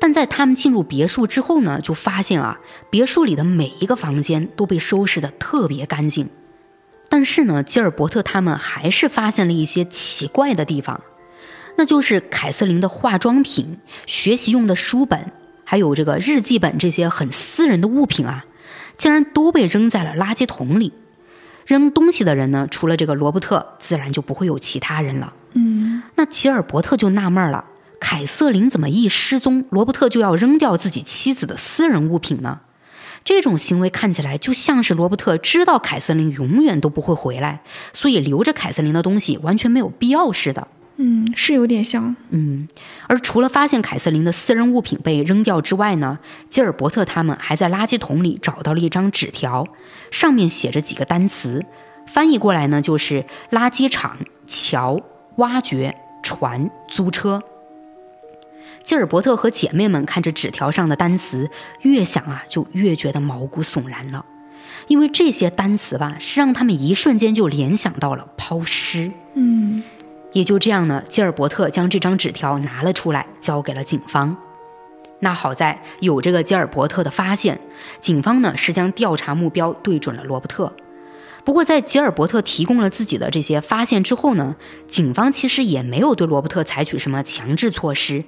[0.00, 6.30] 但在他们进入别墅之后呢，就发现啊，别墅里的每一个房间都被收拾的特别干净。
[7.08, 11.00] 但是呢，吉尔伯特他们还是发现了一些奇怪的地方，
[11.76, 15.32] 那就是凯瑟琳的化妆品、学习用的书本。
[15.68, 18.44] 还有这个日记本这些很私人的物品啊，
[18.96, 20.92] 竟然都被扔在了垃圾桶里。
[21.66, 25.32] 扔东西的人呢，除了这个罗伯特，自然就不会有其他人了。
[25.54, 27.64] 嗯，那吉尔伯特就纳闷了：
[27.98, 32.60] 凯瑟琳怎么一失踪，罗伯特就要扔掉自己妻子的私人物品呢？
[33.24, 37.62] 这种行为看起来就像是罗伯特知道凯瑟琳永远都不会回来，
[37.92, 40.68] 所以留着凯瑟琳的东西完全没有必要似的。
[40.98, 42.16] 嗯，是有点像。
[42.30, 42.66] 嗯，
[43.06, 46.18] 而除了发现凯瑟琳的私人物品被扔掉之外呢，
[46.48, 49.66] 吉尔伯特他们还在垃圾桶里找到了一张纸条，
[50.10, 51.62] 上面写着几个单词，
[52.06, 54.16] 翻译过来呢就是垃圾场、
[54.46, 54.98] 桥、
[55.36, 57.42] 挖掘、船、租车。
[58.82, 61.50] 吉尔伯特和姐妹们看着纸条上的单词，
[61.82, 64.24] 越想啊就越觉得毛骨悚然了，
[64.86, 69.12] 因为这些单词吧是让他们一瞬间就联想到了抛尸。
[69.34, 69.82] 嗯。
[70.36, 74.36] 也就这样呢，吉尔伯特将这张纸条拿了出来，交给了警方。
[75.20, 77.58] 那好在有这个吉尔伯特的发现，
[78.00, 80.70] 警方呢是将调查目标对准了罗伯特。
[81.42, 84.56] 不过，在吉尔伯特提供了自己的这些发现之后呢，
[84.86, 88.22] 警方其实也没有对罗伯特采取什么强制措施，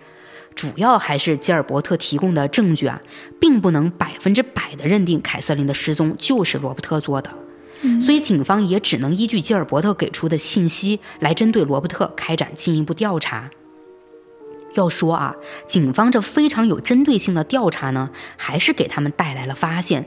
[0.55, 3.03] 主要还是吉尔伯特提供的证据啊，
[3.39, 7.31] 并不能百分之百的认定凯瑟琳的失踪就是罗伯特做的，
[8.01, 13.51] 所以警方也只能依据吉尔伯特给出的信息来针对罗伯特开展进一步调查。
[14.75, 15.35] 要说啊，
[15.67, 20.07] 警方这非常有针对性的调查呢，还是给他们带来了发现。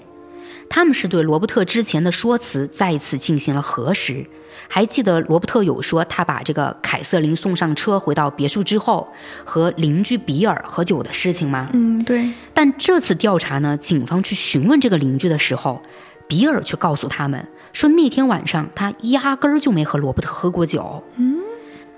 [0.69, 4.26] 他们是对罗伯特之前的说辞再一次进行了核实。
[4.69, 9.11] 还记得罗伯特有说他把这个凯瑟琳送上车回到别墅之后，
[9.43, 11.69] 和邻居比尔喝酒的事情吗？
[11.74, 12.30] 嗯，对。
[12.53, 15.82] 但这次调查呢，警方去询问这个邻居的时候，
[16.28, 21.03] 比尔却告诉他们说，那天晚上他压根儿就没和罗伯特喝过酒。
[21.15, 21.38] 嗯，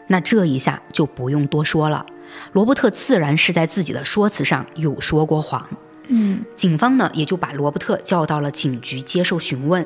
[0.08, 2.06] 那这一下就不用多说了。
[2.52, 5.68] 罗伯特自然是在自己的说辞上有说过谎，
[6.08, 9.86] 嗯，警方呢也就把罗伯特叫到了警局接受询问。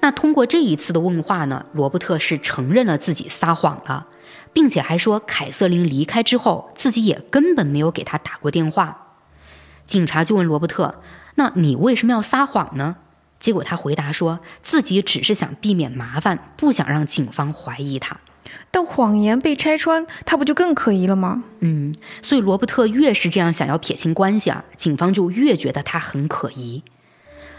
[0.00, 4.06] 那通过这一次的问话呢，罗伯特是承认了自己撒谎了，
[4.52, 9.14] 并且还说凯瑟琳离开之后，自己也根本没有给他打过电话。
[9.86, 10.96] 警察就问罗伯特
[11.36, 12.96] ：“那你为什么要撒谎呢？”
[13.38, 18.16] 结果他回答说自己只是想避免麻烦，不想让警方怀疑他。
[18.70, 21.42] 但谎言被拆穿，他不就更可疑了吗？
[21.60, 26.82] 嗯，所以罗伯特越是这样想要撇清关系啊，警方就越觉得他很可疑。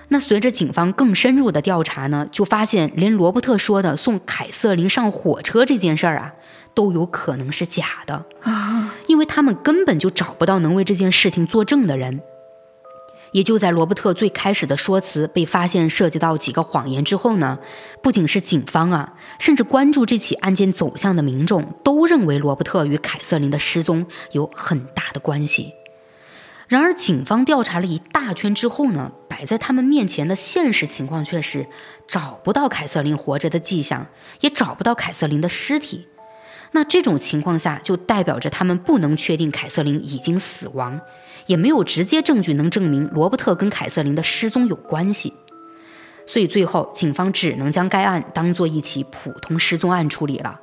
[0.09, 6.34] 那随着警方更深入的调查呢，就发现连罗伯特说的送凯瑟琳上火车这件事儿啊，
[6.73, 12.21] 都有可能是假的啊，因为他们根本就找不到能为这件事情作证的人。
[13.32, 17.59] 也就在罗伯特最开始的说辞被发现涉及到几个谎言之后呢，
[18.01, 25.73] 不仅是警方啊，甚至关注这起案件走向的民众都认为罗伯特与凯瑟琳的失踪有很大的关系。
[26.67, 31.65] 然而，警方调查了一大圈之后呢，摆在他们面前的现实情况却是
[32.05, 34.07] 找不到凯瑟琳活着的迹象，
[34.41, 36.07] 也找不到凯瑟琳的尸体。
[36.73, 40.99] 那这种情况下，就代表着他们不能确定凯瑟琳已经死亡。
[41.47, 45.33] 也没有直接证据能证明罗伯特跟凯瑟琳的失踪有关系，
[46.25, 50.59] 所以最后警方只能将该案当做一起普通失踪案处理了。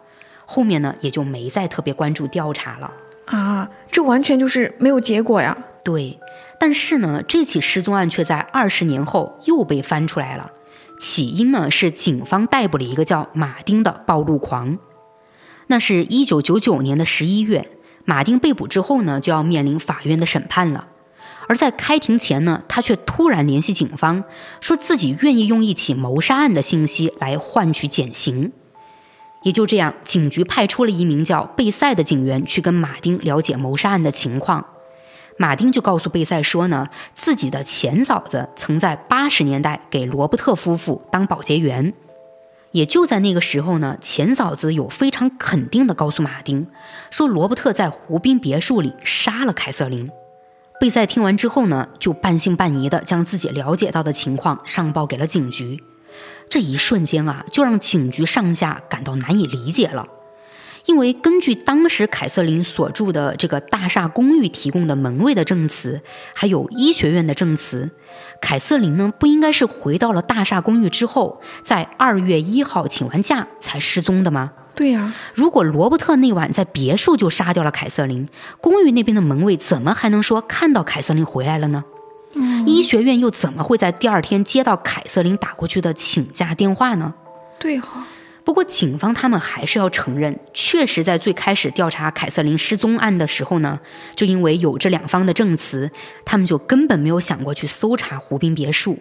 [0.47, 2.93] 后面呢，也就没再特别关注调查了。
[3.25, 5.57] 啊，这完全就是没有结果呀。
[5.83, 6.21] 对，
[6.61, 10.53] 但是呢，这起失踪案却在二十年后又被翻出来了。
[10.99, 14.79] 起因呢，是警方逮捕了一个叫马丁的暴露狂。
[15.69, 17.71] 那是一九九九年的十一月。
[18.05, 20.89] 马丁被捕之后呢，就要面临法院的审判了。
[21.47, 24.25] 而在开庭前呢，他却突然联系警方，
[24.61, 28.53] 说自己愿意用一起谋杀案的信息来换取减刑。
[29.43, 34.65] 也就这样，警局派出了一名叫贝塞的警员去跟马丁了解谋杀案的情况。
[35.37, 41.93] 马丁就告诉贝塞说呢，自己的前嫂子曾在八十年代给罗伯特夫妇当保洁员。
[42.75, 46.67] 也就在那个时候呢，前嫂子有非常肯定的告诉马丁，
[47.09, 50.11] 说罗伯特在湖滨别墅里杀了凯瑟琳。
[50.81, 55.81] 贝塞听完之后呢，就半信半疑的将自己了解到的情况上报给了警局。
[56.51, 60.05] 这一瞬间啊，就让警局上下感到难以理解了。
[60.87, 66.01] 因为根据当时凯瑟琳所住的这个大厦公寓提供的门卫的证词，
[66.35, 67.91] 还有医学院的证词，
[68.41, 74.53] 凯瑟琳呢不应该是回到了大厦公寓之后，在二月一号请完假才失踪的吗？
[74.75, 78.29] 对呀，如果罗伯特那晚在别墅就杀掉了凯瑟琳，
[78.61, 81.85] 公寓那边的门卫怎么还能说看到凯瑟琳回来了呢？
[82.35, 87.15] 嗯，医学院又怎么会在第二天接到凯瑟琳打过去的请假电话呢？
[87.59, 88.05] 对哈。
[88.45, 93.81] 不过，警方他们还是要承认，确实在最开始调查凯瑟琳失踪案的时候呢，
[94.15, 95.91] 就因为有这两方的证词，
[96.27, 98.99] 他们就根本没有想过去搜查湖滨别墅。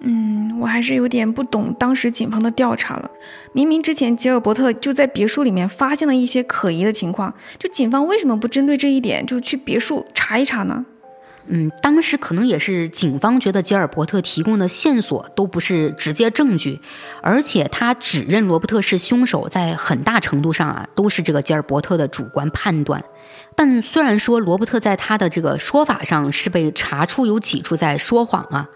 [0.00, 3.10] 嗯，我还是有点不懂当时警方的调查了。
[3.52, 10.86] 明明之前吉尔伯特就在别墅里面发现了一些可疑的情况，就警方为什么不针对这一点，就去别墅查一查呢？
[11.50, 16.80] 嗯，当时可能也是警方觉得吉尔伯特提供的线索都不是直接证据，
[17.22, 23.02] 而且他指认罗伯特是凶手，在很大程度上啊都是这个吉尔伯特的主观判断。
[23.54, 28.68] 但虽然说罗伯特在他的这个说法上是被查出有几处在说谎啊，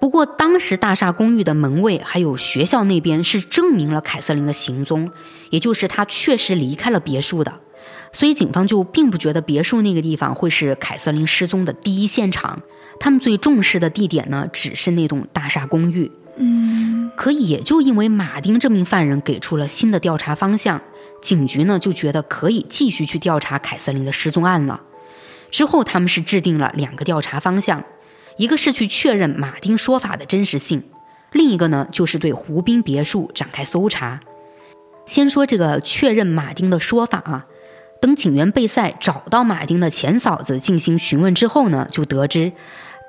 [0.00, 5.10] 不过当时大厦公寓的门卫还有学校那边是证明了凯瑟琳的行踪，
[5.50, 7.54] 也就是他确实离开了别墅的。
[8.12, 12.62] 所以警方就并不觉得别墅那个地方会是凯瑟琳失踪的第一现场，
[12.98, 16.10] 他们最重视的地点呢，只是那栋大厦公寓。
[16.36, 20.80] 嗯，可也就因为马丁这名犯人给出了新的调查方向，
[21.20, 24.80] 警局呢就觉得可以继续去调查凯瑟琳的失踪案了。
[25.50, 27.82] 之后他们是制定了两个调查方向，
[28.36, 30.84] 一个是去确认马丁说法的真实性，
[31.32, 34.20] 另一个呢就是对湖滨别墅展开搜查。
[35.06, 37.46] 先说这个确认马丁的说法啊，
[38.00, 42.52] 等警员贝塞找到马丁的前嫂子进行询问之后呢，就得知。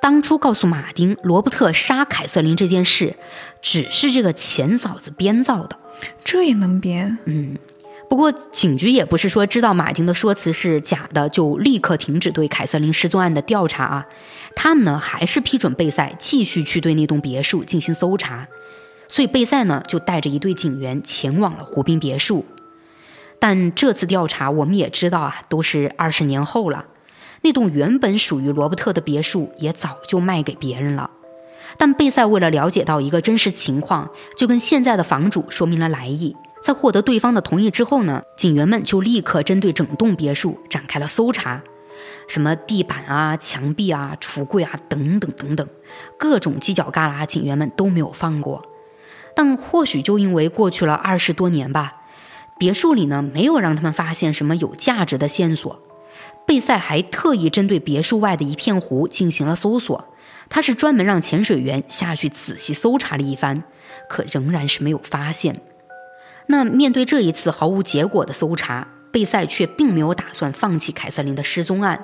[0.02, 3.16] 当初告诉马丁罗伯特杀凯瑟琳这件事，
[3.62, 5.78] 只是这个前嫂子编造的。
[6.24, 7.18] 这也能编？
[7.26, 7.58] 嗯。
[8.10, 14.08] 不过警局也不是说知道马丁的说辞是假的就立刻停止对凯瑟琳失踪案的调查啊，
[14.56, 18.48] 他们呢还是批准贝塞继续去对那栋别墅进行搜查。
[19.08, 22.44] 所以贝塞呢就带着一队警员前往了湖滨别墅。
[23.40, 26.86] 但这次调查我们也知道啊，都是二十年后了。
[27.42, 31.10] 那栋原本属于罗伯特的别墅也早就卖给别人了，
[31.78, 36.36] 但贝塞为了了解到一个真实情况，就跟现在的房主说明了来意。
[36.62, 41.64] 在获得对方的同意之后呢，警员们就立刻针对整栋别墅展开了搜查，
[42.28, 45.66] 什么地板啊、墙壁啊、橱柜啊等等等等，
[46.18, 48.66] 各种犄角旮旯，警员们都没有放过。
[49.34, 51.99] 但或许就因为过去了二十多年吧，
[52.60, 55.82] 别墅里呢没有让他们发现什么有价值的线索。
[56.46, 60.14] 贝塞还特意针对别墅外的一片湖进行了搜索，
[60.50, 63.64] 他是专门让潜水员下去仔细搜查了一番，
[64.10, 65.62] 可仍然是没有发现。
[66.48, 72.04] 那面对这一次毫无结果的搜查，贝塞却并没有打算放弃凯瑟琳的失踪案，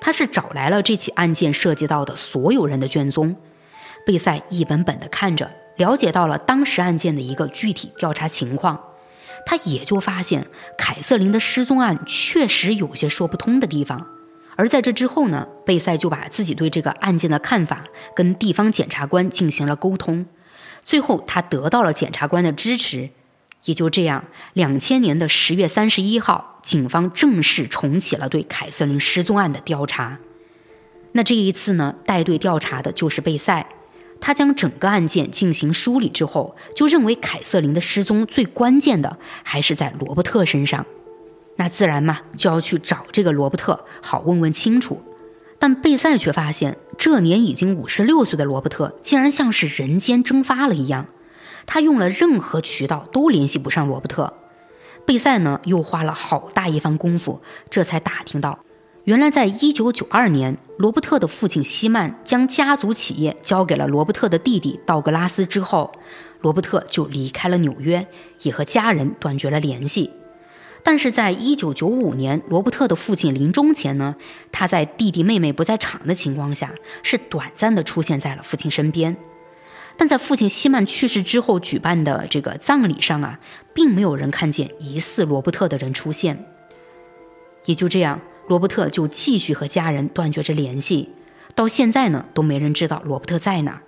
[0.00, 3.34] 他是找来了这起案件涉及到的所有人的卷宗，
[4.06, 8.78] 贝塞一本本的看着，了解到了当时案件的一个具体调查情况。
[9.46, 14.06] 他也就发现凯瑟琳的失踪案确实有些说不通的地方，
[14.56, 17.84] 而在这之后呢，贝塞就把自己对这个案件的看法
[18.14, 20.26] 跟地方检察官进行了沟通，
[20.84, 23.10] 最后他得到了检察官的支持，
[23.64, 30.18] 也就这样，两千年的十月三十一号，警方正式重启了对凯瑟琳失踪案的调查。
[31.12, 33.66] 那这一次呢，带队调查的就是贝塞。
[34.20, 40.84] 他将整个案件进行梳理之后，就认为凯瑟琳的失踪最关键的还是在罗伯特身上。
[41.56, 45.02] 那自然嘛，就要去找这个罗伯特，好问问清楚。
[45.58, 51.06] 但贝塞却发现，这年已经五十六岁的罗伯特竟然像是人间蒸发了一样。
[51.66, 54.34] 他用了任何渠道都联系不上罗伯特。
[55.04, 58.60] 贝塞呢，又花了好大一番功夫，这才打听到。
[59.08, 65.90] 原来，在一九九二年，罗伯特的父亲希曼将家族企业交给了罗伯特的弟弟道格拉斯之后，
[66.42, 68.06] 罗伯特就离开了纽约，
[68.42, 70.10] 也和家人断绝了联系。
[70.82, 74.14] 但是在一九九五年，罗伯特的父亲临终前呢，
[74.52, 79.16] 他在弟弟妹妹不在场的情况下，是短暂的出现在了父亲身边。
[79.96, 83.40] 但在父亲希曼去世之后举办的这个葬礼上啊，
[83.72, 86.44] 并没有人看见疑似罗伯特的人出现。
[87.64, 88.20] 也就这样。
[88.48, 91.10] 罗伯特就继续和家人断绝着联系，
[91.54, 93.82] 到现在呢都没人知道罗伯特在哪儿。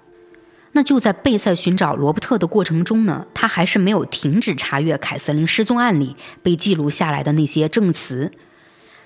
[0.73, 8.31] 那就在贝塞寻找罗伯特的过程中呢，他还是没有停止查阅凯瑟琳失踪案里被记录下来的那些证词。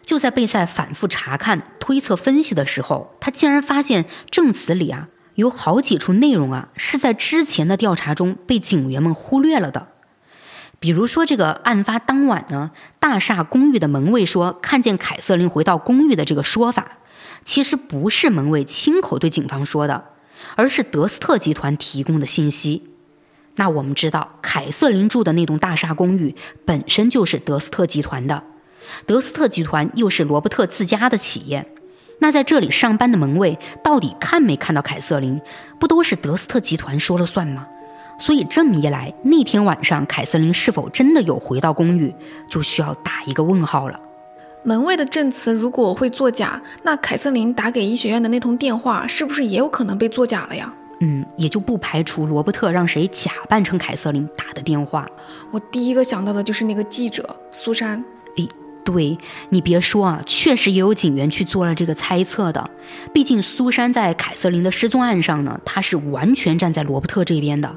[0.03, 9.93] 就在贝塞反复查看、推测、分析的时候，他竟然发现证词里啊有好几处内容啊是在之前的调查中被警员们忽略了的。
[10.85, 12.70] 比如说，这个案发当晚呢，
[13.01, 16.99] 大厦公寓的门卫说看见凯瑟琳回到公寓的这个说法，
[17.43, 20.05] 其实不是门卫亲口对警方说的，
[20.57, 22.91] 而是德斯特集团提供的信息。
[23.55, 26.35] 那我们知道，凯瑟琳住的那栋大厦公寓
[26.66, 28.43] 本身就是德斯特集团的，
[29.07, 31.66] 德斯特集团又是罗伯特自家的企业，
[32.18, 35.41] 那在这里上班的门卫到底看没看到凯瑟琳，
[35.80, 37.68] 不都是德斯特集团说了算吗？
[38.25, 42.14] 所以这么一来，那天晚上凯瑟琳是否真的有回到公寓，
[42.49, 44.01] 就需要打一个问号了。
[44.62, 50.72] 门卫的证词如果会作假，那凯瑟琳打给医学院的那通电话，是不是也有可能被作假了呀？
[51.01, 55.07] 嗯，也就不排除罗伯特让谁假扮成凯瑟琳打的电话。
[55.51, 58.03] 我第一个想到的就是那个记者苏珊。
[58.39, 58.49] 诶。
[58.87, 59.16] 对
[59.49, 62.70] 你别说啊，确实也有警员去做了这个猜测的。
[63.14, 67.75] 毕竟苏珊在凯瑟琳的失踪案上呢，她是完全站在罗伯特这边的。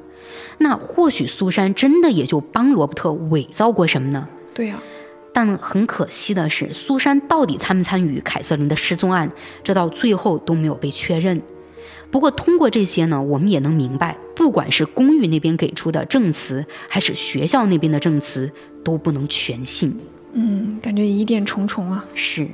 [0.58, 4.28] 那或许苏珊真的也就帮罗伯特伪造过什么呢？
[4.54, 4.80] 对呀。
[5.34, 9.32] 但很可惜的是，苏珊到底参不参与凯瑟琳的失踪案，
[9.64, 11.40] 这到最后都没有被确认。
[12.10, 18.52] 不过通过这些呢，我们也能明白，不管是公寓那边给出的证词，还是学校那边的证词，
[18.84, 19.96] 都不能全信。
[20.34, 22.04] 嗯，感觉疑点重重啊。
[22.16, 22.48] 是，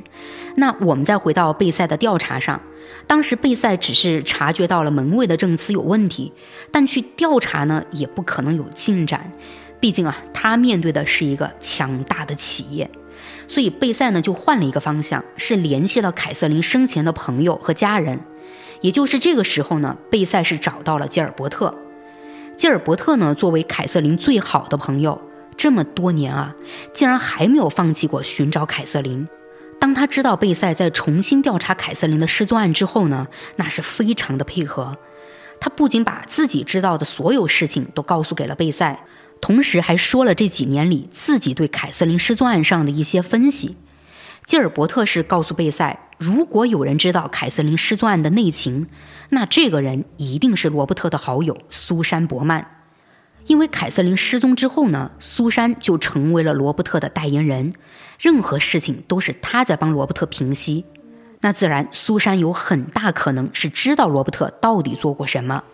[0.55, 2.59] 那我们再回到贝塞的调查上，
[3.05, 6.31] 当时贝塞只是察觉到了门卫的证词有问题，
[6.71, 9.31] 但去调查呢也不可能有进展，
[9.79, 12.89] 毕竟啊，他面对的是一个强大的企业，
[13.47, 18.19] 所以贝塞呢就换了一个方向，是联系了凯瑟琳生前的朋友和家人。
[18.81, 21.73] 也就是这个时候呢，贝塞是找到了吉尔伯特。
[22.57, 25.21] 吉尔伯特呢，作为凯瑟琳最好的朋友，
[25.55, 26.53] 这么多年啊，
[26.93, 29.27] 竟然还没有放弃过寻找凯瑟琳。
[29.83, 33.27] 当他知道贝塞在重新调查凯瑟琳的失踪案之后呢，
[33.57, 34.97] 那是非常的配合。
[35.59, 38.97] 他不仅把自己知道的所有事情都告诉给了贝塞，
[39.41, 43.75] 同时还说了这几年里自己对凯瑟琳失踪案上的一些分析。
[44.45, 48.87] 基尔伯特是告诉贝塞，如果有人知道凯瑟琳失踪案的内情，
[49.31, 52.79] 那这个人一定是罗伯特的好友苏珊·伯曼。
[53.47, 57.73] 因为凯瑟琳失踪之后呢，苏珊就成为了罗伯特的代言人，
[58.23, 60.85] 任何事情都是他在帮罗伯特平息。
[61.41, 65.65] 那自然，苏珊有很大可能是知道罗伯特到底做过什么。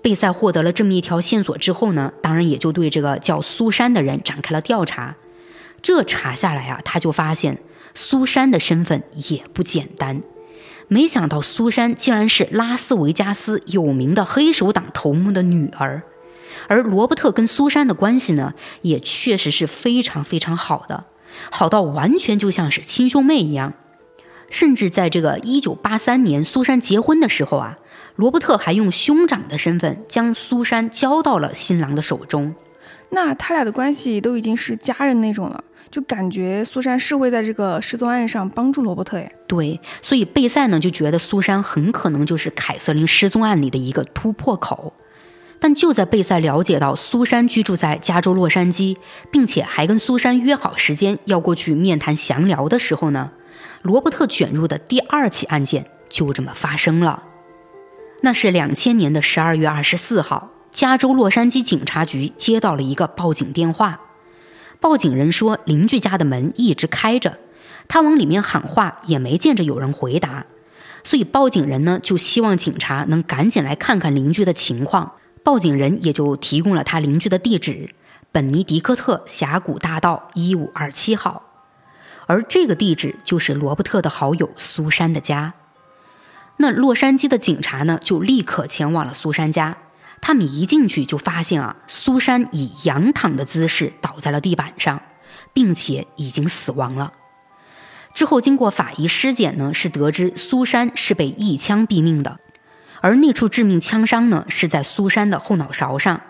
[0.00, 5.16] 贝塞获得了这么一条线索之后呢，当然也就对这个叫苏珊的人展开了调查。
[5.82, 7.58] 这查下来啊，他就发现
[7.94, 10.22] 苏珊的身份也不简单。
[10.86, 16.04] 没想到苏珊竟然是拉斯维加斯有名的黑手党头目的女儿，
[16.68, 21.06] 而罗伯特跟苏珊的关系呢，也确实是非常非常好的，
[21.50, 23.72] 好到完全就像是亲兄妹一样。
[24.48, 27.78] 甚至在这个一九八三年苏珊结婚的时候啊，
[28.14, 32.54] 罗伯特还用兄长的身份将苏珊交到了新郎的手中。
[33.10, 39.32] 那他俩的关系都已经是家人那种了，就感觉苏珊是会在这个失踪案上帮助罗伯特耶。
[39.48, 44.92] 对，所以贝塞呢就觉得苏珊很可能就是凯瑟琳失踪案里的一个突破口。
[45.58, 48.96] 但就在贝塞了解到苏珊居住在加州洛杉矶，
[49.30, 53.30] 并且还跟苏珊约好时间要过去面谈详聊的时候呢？
[53.82, 57.22] 罗伯特卷入的第二起案件就这么发生了。
[58.22, 64.00] 那是两千年的十二月二十四号，加州洛杉矶警察局接到了一个报警电话。
[64.80, 67.38] 报警人说，邻居家的门一直开着，
[67.88, 70.44] 他往里面喊话也没见着有人回答，
[71.04, 75.12] 所以报警人呢就希望警察能赶紧来看看邻居的情况。
[75.46, 77.94] 报警人也就提供了他邻居的地址：
[78.32, 81.44] 本尼迪克特峡谷大道一五二七号。
[82.26, 85.54] 而这个地址就是罗伯特的好友苏珊的家。
[86.56, 89.78] 那洛杉矶的警察呢，就立刻前往了苏珊家。
[90.20, 95.00] 他们一进去就发现啊，苏珊以仰躺的姿势倒在了地板上，
[95.52, 97.12] 并且已经死亡了。
[98.12, 102.40] 之后经过法医尸检呢，是得知苏珊是被一枪毙命的，
[103.06, 106.20] 而那处致命枪伤呢，是在苏珊的后脑勺上。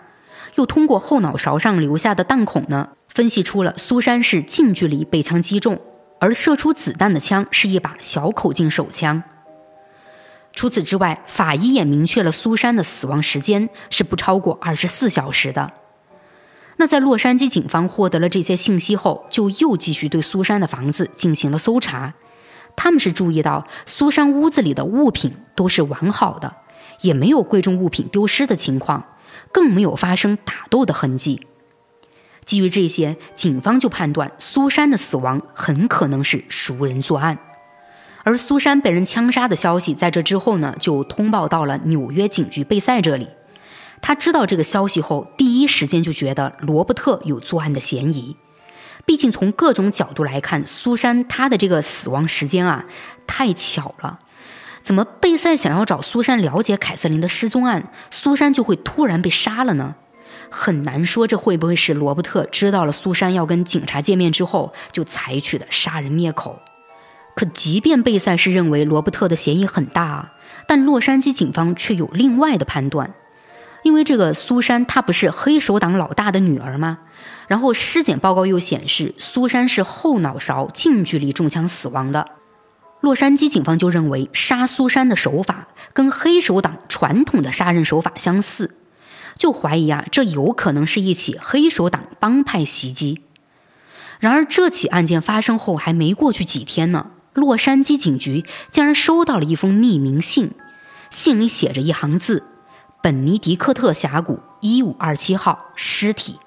[0.53, 2.89] 又通过后脑勺上留下的弹孔呢。
[3.09, 5.81] 分析出了苏珊是近距离被枪击中，
[6.19, 9.23] 而射出子弹的枪是一把小口径手枪。
[10.53, 15.71] 除此之外，法医也明确了苏珊的死亡时间是不超过二十四小时的。
[16.75, 22.13] 那在洛杉矶警方获得了这些信息后，就又继续对苏珊的房子进行了搜查。
[22.75, 26.55] 他们是注意到苏珊屋子里的物品都是完好的，
[27.01, 29.05] 也没有贵重物品丢失的情况，
[29.51, 31.47] 更没有发生打斗的痕迹。
[32.45, 37.37] 基于这些，警方就判断苏珊的死亡很可能是熟人作案，
[38.23, 43.27] 而苏珊被人枪杀的消息在这之后呢，就通报到了纽约警局贝塞这里。
[43.99, 48.37] 他知道这个消息后，第一时间就觉得罗伯特有作案的嫌疑。
[49.05, 52.85] 毕竟从各种角度来看，苏珊她的这个死亡时间啊，
[53.25, 54.19] 太巧了。
[54.87, 59.95] 怎么贝塞想要找苏珊了解凯瑟琳的失踪案，苏珊就会突然被杀了呢？
[60.49, 66.59] 很难说这会不会是罗伯特知道了苏珊要跟警察见面之后就采取的杀人灭口。
[67.35, 70.31] 可即便贝塞是认为罗伯特的嫌疑很大，
[70.67, 73.13] 但洛杉矶警方却有另外的判断，
[73.83, 76.99] 因为这个苏珊她不是黑手党老大的女儿吗？
[77.49, 82.25] 然后尸检报告又显示苏珊是后脑勺近距离中枪死亡的。
[82.99, 88.75] 洛杉矶警方就认为杀苏珊的手法跟黑手党传统的杀人手法相似。
[89.37, 93.21] 就怀疑啊，这有可能是一起黑手党帮派袭击。
[94.19, 100.51] 然而，这起案件发生后还没过去几天呢，洛杉矶警局竟然收到了一封匿名信，
[101.11, 102.43] 信里写着一行字
[103.03, 106.39] ：“本尼迪克特峡谷一五二七号尸体。”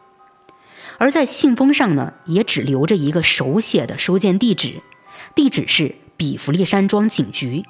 [0.99, 4.83] 而在信封上呢，也只留着一个手写的收件地址，
[5.37, 7.65] 地址是比弗利山庄警局。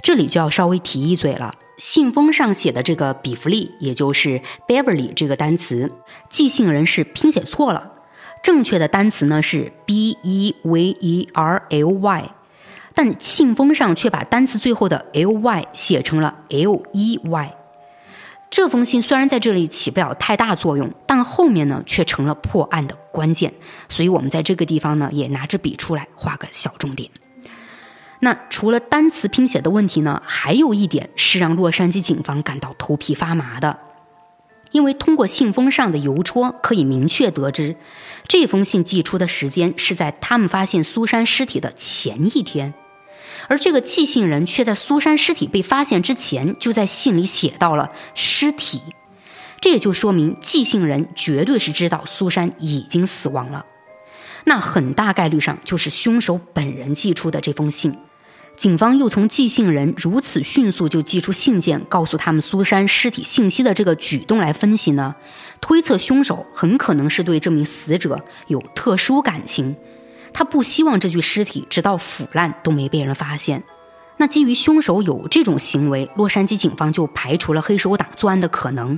[0.00, 1.56] 这里就要稍微提一嘴了。
[1.76, 5.90] 信封上写的这个比弗利，也就是 Beverly 这个单词，
[6.30, 7.90] 寄信人是拼写错了。
[8.44, 12.30] 正确的单词呢是 B E V E R L Y，
[12.94, 17.54] 但信封上却把单词最后的 L Y 写成了 L E Y。
[18.50, 23.52] 这封信虽然在这里起不了太大作用，但后面呢却成了破案的关键。
[23.88, 27.10] 所以我们在这个地方呢也拿支笔出来画个小重点。
[28.24, 33.78] 那除了单词拼写的问题呢，还有一点是让洛杉矶警方感到头皮发麻的，
[34.70, 37.76] 因为通过信封上的邮戳可以明确得知，
[38.26, 42.72] 这封信寄出的时间是在他们发现苏珊尸体的前一天，
[43.48, 48.80] 而这个寄信人却在苏珊尸体被发现之前就在信里写到了尸体，
[49.60, 53.66] 这也就说明寄信人绝对是知道苏珊已经死亡了，
[54.44, 57.94] 那很大概率上就是凶手本人寄出的这封信。
[58.56, 65.16] 警方又从寄信人如此迅速就寄出信件，告诉他们苏珊尸体信息的这个举动来分析呢，
[65.60, 69.76] 推测凶手很可能是对这名死者有特殊感情，
[70.32, 73.64] 他不希望这具尸体直到腐烂都没被人发现。
[74.16, 78.96] 那基于凶手有这种行为，洛杉矶警方就排除了黑手党作案的可能，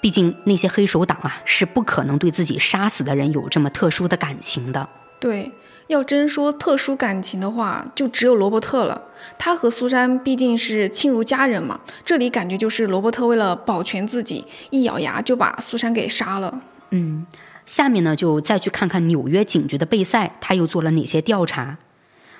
[0.00, 4.88] 毕竟那些黑手党啊是不可能对自己杀死的人有这么特殊的感情的。
[5.20, 5.52] 对。
[5.88, 9.02] 要真说特殊感情的话，就只有罗伯特了。
[9.38, 11.80] 他和苏珊毕竟是亲如家人嘛。
[12.04, 16.60] 这里感觉就是罗伯特为了保全自己，一咬牙就把苏珊给杀了。
[16.90, 17.26] 嗯，
[17.66, 21.78] 下面呢就再去看看纽约警局的贝塞，他又做了哪些调查？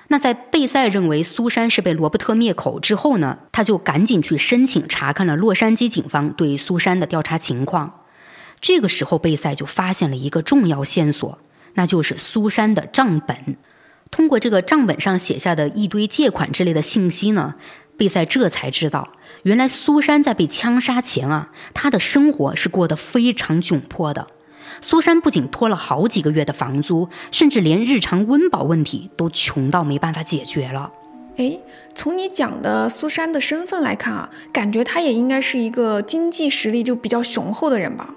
[0.07, 8.01] 那在贝塞认为苏珊是被罗伯特灭口之后呢，他就赶紧去申请查看了洛杉矶警方对苏珊的调查情况。
[8.61, 11.37] 这个时候，贝塞就发现了一个重要线索。
[11.75, 13.55] 那就是苏珊的账本，
[14.11, 17.55] 通过这个账本上写下的一堆借款之类的信息呢，
[17.95, 19.09] 贝塞这才知道，
[19.43, 24.27] 原来苏珊在被枪杀前啊，她的生活是过得非常窘迫的。
[24.81, 30.91] 苏珊不仅拖了好几个月的房租，甚至连日常温饱问题都穷到没办法解决了。
[31.37, 31.57] 哎，
[31.93, 38.15] 从你讲的苏珊的身份来看啊，感觉她也应该是一个经济实力就比较雄厚的人吧。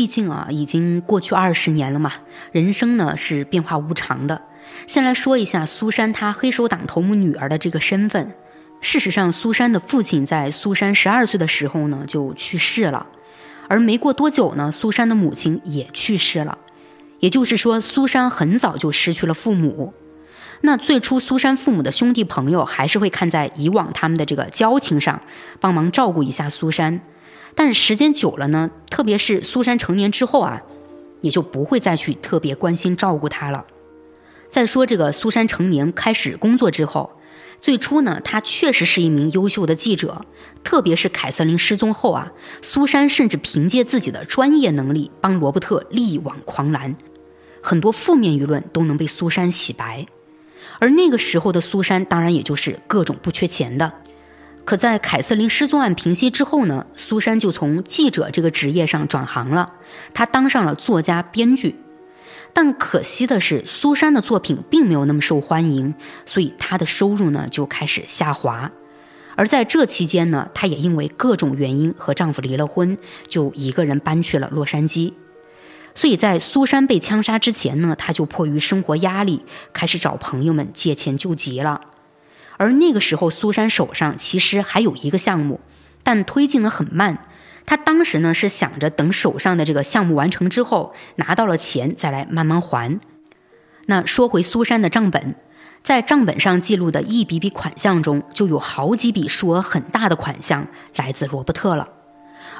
[0.00, 2.10] 毕竟啊，已经过去二十年了嘛，
[2.52, 4.40] 人生呢是变化无常的。
[4.86, 8.32] 先来说一下苏珊她黑手党头目女儿的这个身份。
[8.80, 13.08] 事实上，苏珊的父亲在苏珊十二岁的时候呢就去世了，
[13.68, 16.56] 而没过多久呢，苏珊的母亲也去世了。
[17.18, 19.92] 也就是说，苏珊很早就失去了父母。
[20.62, 25.20] 那最初，苏珊父母的兄弟朋友还是会看在以往他们的这个交情上，
[25.60, 27.02] 帮忙照顾一下苏珊。
[27.54, 30.62] 但时间久了呢，特别是苏珊成年之后啊，
[31.20, 33.66] 也就不会再去特别关心照顾她了。
[34.50, 37.12] 再说这个苏珊成年开始工作之后，
[37.60, 40.24] 最初呢，她确实是一名优秀的记者。
[40.64, 46.96] 特别是凯瑟琳失踪后啊，苏珊甚至凭借自己的专业能力帮罗伯特力挽狂澜，
[47.62, 50.06] 很多负面舆论都能被苏珊洗白。
[50.78, 53.92] 而那个时候的苏珊，当然也就是各种不缺钱的。
[54.70, 59.72] 可在凯瑟琳失踪案平息之后呢，苏珊就从记者这个职业上转行了，
[60.14, 61.74] 她当上了作家、编剧。
[62.52, 65.92] 但可惜的是，苏珊的作品并没有那么受欢迎，
[66.24, 68.70] 所以她的收入呢就开始下滑。
[69.34, 75.14] 而在这期间呢，她也因为各种原因和丈夫离了婚，就一个人搬去了洛杉矶。
[75.96, 79.42] 所以在苏珊被枪杀之前呢，她就迫于生活压力，
[79.72, 81.80] 开始找朋友们借钱救急了。
[82.60, 85.60] 而那个时候，苏珊手上其实还有一个项目，
[86.02, 87.26] 但推进的很慢。
[87.64, 93.00] 她当时呢是想着等手上的这个项目完成之后，拿到了钱再来慢慢还。
[93.86, 95.36] 那说回苏珊的账本，
[95.82, 101.88] 在账本上记录的一笔笔款项中，就有好几笔数额很大的款项来自罗伯特了。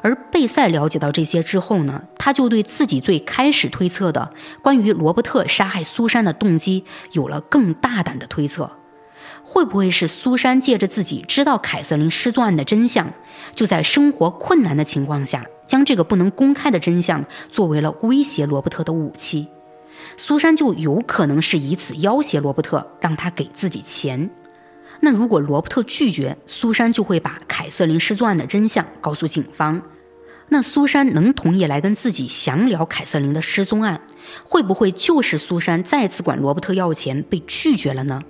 [0.01, 4.32] 而贝塞了解到这些之后呢，他就对自己最开始推测的
[4.62, 8.70] 关于罗伯特杀害苏珊的动机有了更大胆的推测。
[9.52, 13.12] 会不会是苏珊借着自己知道凯瑟琳失踪案的真相，
[13.52, 19.48] 就在生活困难的情况下，将这个不能公开的真相作为了威胁罗伯特的武器？
[20.16, 24.31] 苏珊就有可能是以此要挟罗伯特，让他给自己钱。
[25.01, 29.82] 那如果罗伯特拒绝，苏珊就会把凯瑟琳失踪案的真相告诉警方。
[30.51, 34.01] 那苏珊能同意来跟自己详聊凯瑟琳的失踪案，
[34.44, 38.22] 会不会就是苏珊再次管罗伯特要钱被拒绝了呢？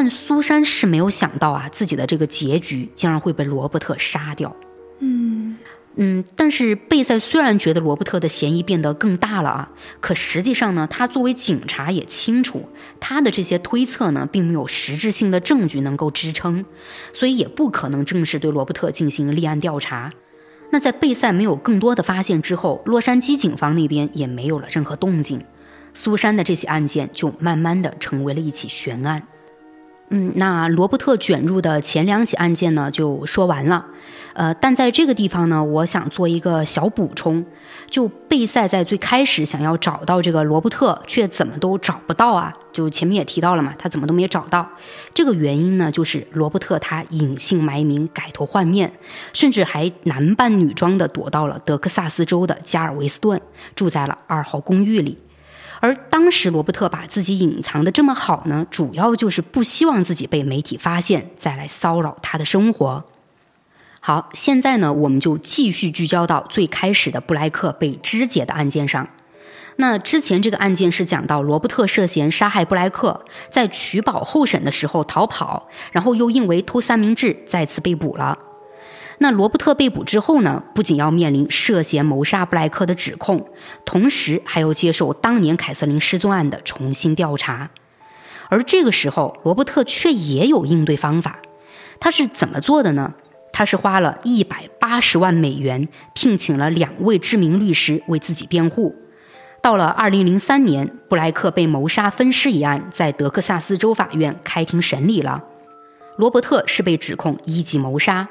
[0.00, 4.54] 但苏珊是没有想到啊，自己的这个结局竟然会被罗伯特杀掉。
[5.00, 5.56] 嗯
[5.96, 12.68] 嗯，但是贝塞虽然觉得罗伯特的嫌疑变得更大了啊，可实际上呢，他作为警察也清楚，
[13.00, 16.64] 他的这些推测呢，并没有实质性的证据能够支撑，
[17.12, 20.12] 所以也不可能正式对罗伯特进行立案调查。
[20.70, 25.44] 那在贝塞没有更多的发现之后，洛杉矶警方那边也没有了任何动静，
[25.92, 29.26] 苏珊的这起案件就慢慢的成为了一起悬案。
[30.10, 33.84] 嗯，那罗伯特卷入的前两起案件呢，就说完了。
[34.32, 37.44] 呃，但在这个地方呢，我想做一个小补充。
[37.90, 42.52] 就贝塞在最开始想要找到这个罗伯特，却怎么都找不到啊？
[42.70, 44.68] 就前面也提到了嘛，他怎么都没找到。
[45.12, 48.92] 这个原因呢，就是罗伯特他隐姓埋名、改头换面，
[49.32, 53.40] 甚至还男扮女装的躲到了德克萨斯州的加尔维斯顿，
[53.74, 55.18] 住在了二号公寓里。
[55.80, 63.04] 而当时罗伯特把自己隐藏的这么好呢，主要就是不希望自己被媒体发现，再来骚扰他的生活。
[64.00, 69.08] 好，现在呢，我们就继续聚焦到最开始的布莱克被肢解的案件上。
[69.76, 78.36] 那之前这个案件是讲到罗伯特涉嫌杀害布莱克，在取保候审的时候逃跑，然后又因为偷三明治再次被捕了。
[79.18, 83.48] 那罗伯特被捕之后呢，不仅要面临涉嫌谋杀布莱克的指控，
[83.84, 87.70] 同时还要接受当年凯瑟琳失踪案的重新调查。
[88.48, 91.40] 而这个时候，罗伯特却也有应对方法，
[92.00, 93.14] 他是怎么做的呢？
[93.52, 98.94] 他是花了一百八十万美元，聘请了两位知名律师为自己辩护。
[99.60, 105.42] 到了二零零三年，布莱克被谋杀分尸一案在德克萨斯州法院开庭审理了。
[106.16, 108.28] 罗伯特是被指控一级谋杀。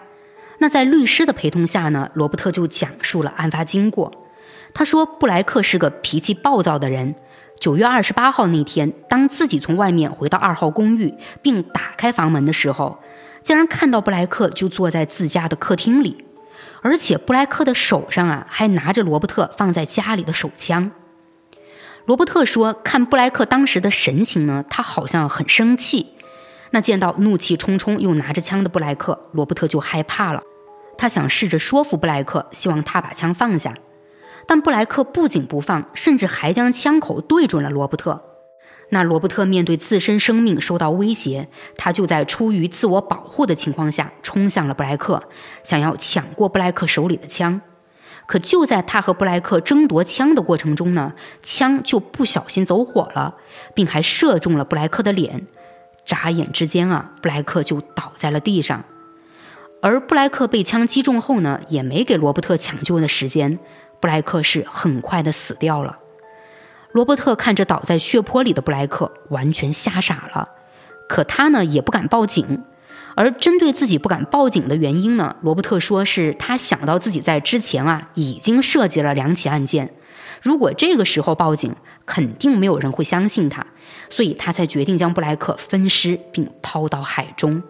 [0.60, 4.12] 那在律师的陪同下呢，罗伯特就讲述了案发经过。
[4.74, 7.16] 他说，布莱克是个脾气暴躁的人。
[7.60, 13.00] 九月二十八号那天，当自己从外面回到二号公寓，并打开房门的时候。
[13.42, 16.26] 竟然看到布莱克就坐在自家的客厅里，
[16.82, 20.92] 而且布莱克的手上啊还拿着罗伯特放在家里的手枪。
[22.06, 26.08] 罗伯特说：“看布莱克当时的神情呢，他好像很生气。
[26.72, 30.42] 那见到怒气冲冲又拿着枪的布莱克，罗伯特就害怕了。
[30.98, 33.76] 他想试着说服布莱克，希望他把枪放下，
[34.48, 38.24] 但布莱克不仅不放，甚至还将枪口对准了罗伯特。”
[38.90, 45.22] 那罗伯特面对自身生命受到威胁，他就在出于自我保护的情况下冲向了布莱克，
[45.62, 47.60] 想要抢过布莱克手里的枪。
[48.26, 51.14] 可就在他和布莱克争夺枪的过程中呢，
[51.44, 53.36] 枪就不小心走火了，
[53.74, 55.46] 并还射中了布莱克的脸。
[56.08, 58.84] 眨眼之间啊，布莱克就倒在了地上。
[59.80, 63.60] 而布莱克被枪击中后呢，也没给罗伯特抢救的时间，
[64.00, 66.00] 布莱克是很快的死掉了。
[66.94, 70.50] 罗伯特看着倒在血泊里的布莱克，完全吓傻了。
[71.08, 72.64] 可他呢也不敢报警。
[73.16, 79.94] 而针对自己不敢报警的原因呢，罗伯特说是他想到自己在之前啊已经涉及了两起案件，
[80.48, 81.76] 如果这个时候报警，
[82.06, 83.68] 肯定没有人会相信他，
[84.10, 87.62] 所以他才决定将布莱克分尸并抛到海中。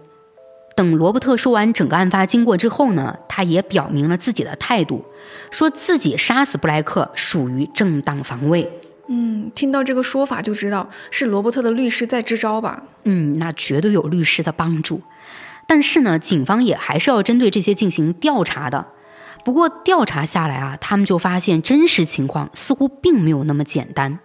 [0.75, 5.03] 等罗伯特说完整个案发经过之后呢，他也表明了自己的态度，
[5.49, 8.69] 说自己杀死布莱克属于正当防卫。
[9.07, 12.83] 嗯，听到这个说法就知道是罗伯特的律师在支招吧？
[13.05, 15.01] 嗯，那绝对有律师的帮助。
[15.65, 18.85] 但是呢，警方也还是要针对这些进行调查的。
[19.47, 24.19] 不过调查下来啊，他们就发现真实情况似乎并没有那么简单。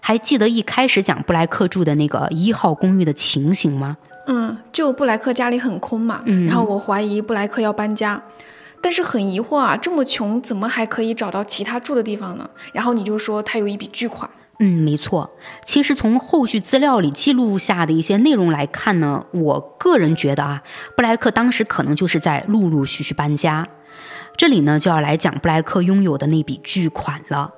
[0.00, 3.96] 还记得一开始讲布莱克住的那个一号公寓的情形吗？
[4.28, 8.22] 嗯，就布莱克家里很空嘛，然后我怀疑布莱克要搬家。
[8.80, 12.48] 但是很疑惑啊，这么穷怎么还可以找到其他住的地方呢？
[12.72, 14.30] 然后你就说他有一笔巨款。
[14.60, 15.32] 嗯，没错。
[15.64, 20.62] 其实从后续资料里记录下的一些内容来看呢，我个人觉得啊，
[20.96, 23.66] 布莱克当时可能就是在陆陆续续搬家。
[24.36, 27.54] 这里呢就要来讲布莱克拥有的那笔巨款了。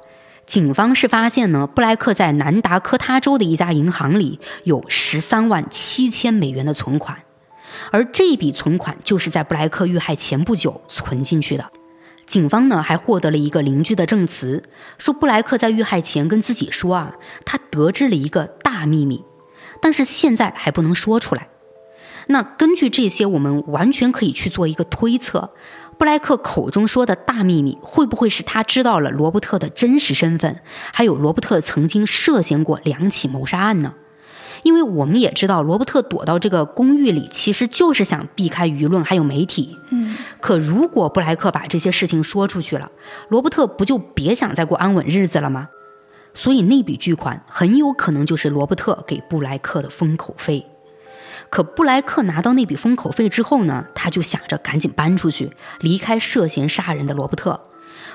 [0.47, 7.19] 警方是发现呢，布莱克在南达科他州的一家银行里有十三万七千美元的存款。
[7.90, 11.70] 而这笔存款就是在布莱克遇害前不久存进去的。
[12.24, 14.62] 警方呢还获得了一个邻居的证词，
[14.98, 19.24] 说布莱克在遇害前跟自己说啊，他得知了一个大秘密，
[19.81, 21.48] 但是现在还不能说出来。
[22.28, 25.51] 那根据这些，我们完全可以去做一个推测：
[25.98, 30.60] 布莱克口中说的大秘密，会不会是他知道了罗伯特的真实身份，
[30.93, 33.94] 还有罗伯特曾经涉嫌过两起谋杀案呢？
[34.62, 39.78] 因为我们也知道，罗伯特躲到这个公寓里，其实就是想避开舆论还有媒体。
[39.90, 42.90] 嗯，可如果布莱克把这些事情说出去了，
[43.28, 45.68] 罗伯特不就别想再过安稳日子了吗？
[46.35, 50.66] 所以那笔巨款很有可能就是罗伯特给布莱克的封口费。
[51.57, 55.51] 可布莱克拿到那笔封口费之后呢，他就想着赶紧搬出去，
[55.81, 57.59] 离开涉嫌杀人的罗伯特。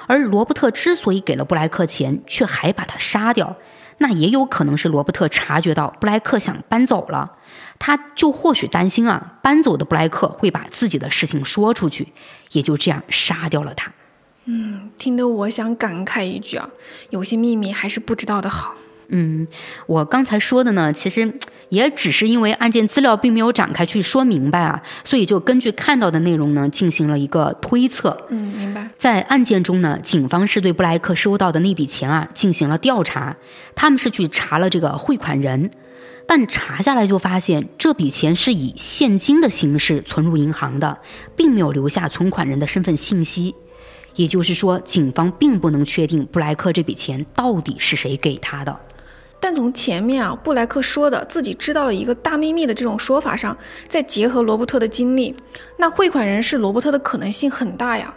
[0.06, 3.56] 而罗伯特之所以给了布莱克钱，却还把他杀掉。
[3.98, 7.32] 那也有可能是罗伯特察觉到布莱克想搬走了，
[7.80, 12.14] 他就或许担心啊，搬走的布莱克会把自己的事情说出去，
[12.52, 13.92] 也就这样杀掉了他。
[14.46, 16.70] 嗯，听得我想感慨一句啊，
[17.10, 18.76] 有些秘密还是不知道的好。
[19.14, 19.46] 嗯，
[19.88, 21.34] 我刚才说的呢，其实
[21.72, 28.28] 也只是因为案件资料并没有展开去说明白啊，所以就根据看到的内容呢，进行了一个推测。
[28.30, 28.90] 嗯，明白。
[28.98, 33.38] 在案件中呢，警方是对布莱克收到的那笔钱啊进行了调查，
[33.74, 35.72] 他们是去查了这个汇款人，
[36.28, 41.00] 但查下来就发现这笔钱是以现金的形式存入银行的，
[41.38, 43.56] 并没有留下存款人的身份信息。
[44.18, 48.78] 也就是说，警方并不能确定布莱克这笔钱到底是谁给他的。
[49.42, 53.58] 但从前面啊，布莱克说的自己知道了一个大秘密的这种说法上，
[53.88, 55.36] 再结合罗伯特的经历，
[55.78, 58.14] 那汇款人是罗伯特的可能性很大呀。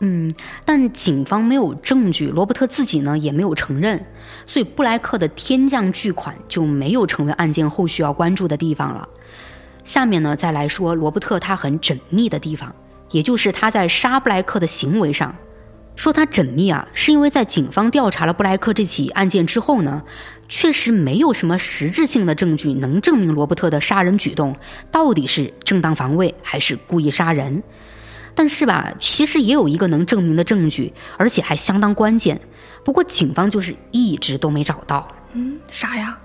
[0.00, 0.32] 嗯，
[0.64, 4.04] 但警方没有证据，罗伯特自己呢也没有承认，
[4.44, 9.08] 所以布莱克的天降巨款就没有成为案件后续要关注的地方了。
[9.82, 12.72] 下面呢，再来说罗伯特他很缜密的地方，
[13.10, 15.34] 也就是他在杀布莱克的行为上。
[15.96, 20.00] 说他缜密啊，是因为在警方调查了布莱克这起案件之后呢，
[20.48, 24.56] 确实没有什么实质性的证据能证明罗伯特的杀人举动
[24.90, 27.62] 到底是正当防卫还是故意杀人。
[28.34, 32.40] 但是吧，其实也有一个能证明的证据，而且还相当关键。
[32.84, 35.08] 不过警方就是一直都没找到。
[35.32, 36.18] 嗯，啥呀？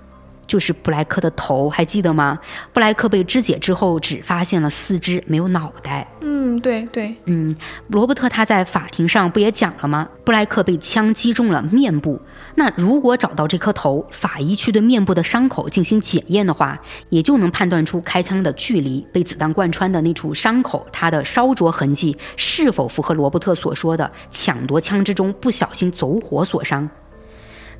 [0.46, 2.38] 就是布莱克的头，还记得吗？
[2.72, 6.06] 布莱克被肢解之后，只发现了四肢，没有脑袋。
[6.20, 7.54] 嗯，对对，嗯，
[7.88, 10.08] 罗伯特他在法庭上不也讲了吗？
[10.24, 12.20] 布莱克被枪击中了面部。
[12.54, 16.78] 那如果找到这颗头，法医去对面部的伤口进行检验的话，
[17.10, 26.88] 也就能判断出开枪的距离、被子弹贯穿的那处伤口，它的烧灼痕迹是否符合罗伯特所说的抢夺枪支中不小心走火所伤。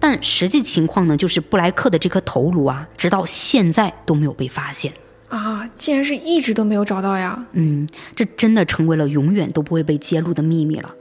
[0.07, 4.93] 但实际情况呢，就是布莱克的这颗头颅啊，直到现在都没有被发现
[5.31, 5.67] 啊！
[5.75, 7.43] 竟然是一直都没有找到呀！
[7.53, 10.95] 嗯，这真的成为了永远都不会被揭露的秘密了。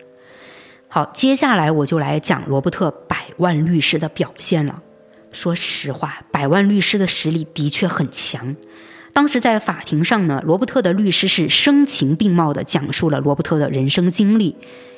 [0.87, 4.81] 好，接下来我就来讲罗伯特百万律师的表现了。
[5.33, 8.55] 说实话，百万律师的实力的确很强。
[9.13, 14.55] 当时在法庭上呢，罗伯特的律师是声情并茂地讲述了罗伯特的人生经历。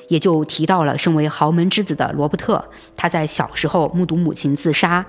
[0.08, 2.64] 也就提到了身为豪门之子的罗伯特，
[2.94, 5.04] 他在小时候目睹母亲自杀，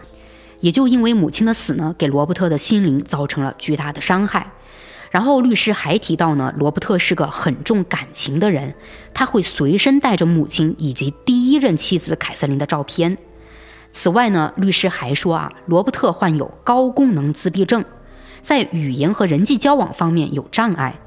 [0.59, 4.51] 也就因为母亲的死呢，给罗伯特的心灵造成了巨大的伤害。
[5.11, 8.73] 然后律师还提到呢，罗伯特是个很重感情的人，
[9.13, 13.19] 他会随身带着母亲以及第一任妻子凯瑟琳的照片。
[13.91, 17.85] 此外呢，律师还说啊，罗伯特患有高功能自闭症，
[18.47, 20.97] 在语言和人际交往方面有障碍。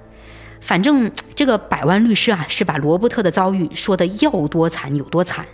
[0.60, 5.46] 反正这个百万律师啊，是把罗伯特的遭遇说的要多惨有多惨，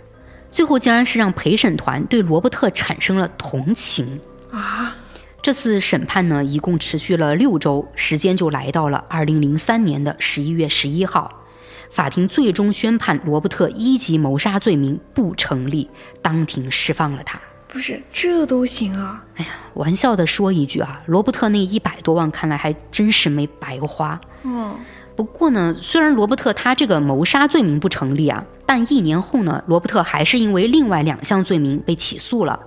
[0.51, 4.19] 最后竟然是让陪审团对罗伯特产生了同情
[4.51, 4.97] 啊！
[5.41, 11.41] 这次审判呢，一共持续了六周，时间就来到了二零零三年的十一月十一号，
[11.89, 15.89] 法庭最终宣判罗伯特一级谋杀罪名不成立，
[16.21, 17.39] 当庭释放了他。
[17.77, 19.23] 不是这都行啊？
[19.35, 24.19] 哎呀，玩笑的说一句啊，罗伯特那一百多万看来还真是没白花。
[24.41, 24.73] 嗯。
[25.15, 32.59] 不过呢，虽然罗伯特他这个谋杀罪名不成立啊，但一年后呢，罗伯特还是因为另外两项罪名被起诉了。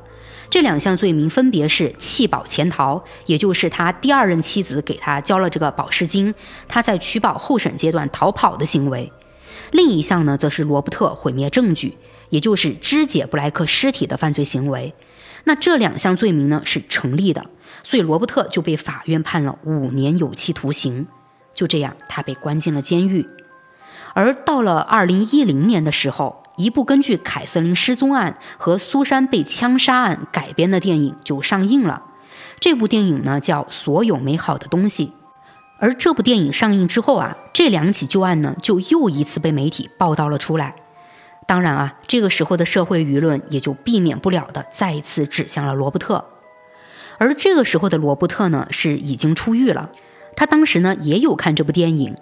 [0.48, 6.32] 这两项罪名分别是弃保潜逃，也就是他第二任妻子给他交了这个保释金，
[6.68, 9.10] 他在取保候审阶段逃跑的行为；
[9.72, 11.98] 另一项呢，则是罗伯特毁灭证据，
[12.30, 14.94] 也就是肢解布莱克尸体的犯罪行为。
[15.44, 17.46] 那这两项罪名呢是成立的，
[17.82, 21.06] 所以罗伯特就被法院判了五年有期徒刑。
[21.54, 23.26] 就这样，他被关进了监狱。
[24.14, 32.02] 而到了二零一零年的时候，一部根据凯瑟琳失踪案和苏珊被枪杀案改编的电影就上映了。
[32.58, 35.06] 这部电影呢叫《所有美好的东西》。
[35.78, 40.76] 而这部电影上映之后啊，这两起旧案呢就又一次被媒体报道了出来。
[41.50, 46.24] 当然啊，这个时候的社会舆论也就避免不了的再一次指向了罗伯特。
[47.18, 49.90] 而这个时候的罗伯特呢是已经出狱了。
[50.36, 52.14] 他当时呢也有看这部电影，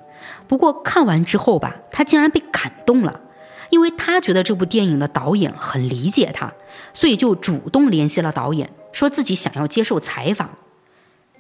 [0.47, 3.21] 不过看完之后吧，他竟然被感动了，
[3.69, 6.55] 因为他觉得这部电影的导演很理解他，
[6.95, 10.49] 所以就主动联系了导演，说自己想要接受采访。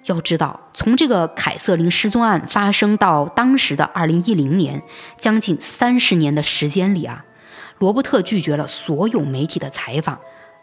[0.05, 4.83] 要知道，从这个凯瑟琳失踪案发生到当时的二零一零年，
[5.19, 7.25] 将近三十年的时间里啊，
[7.79, 10.19] 罗伯特拒绝了所有媒体的采访，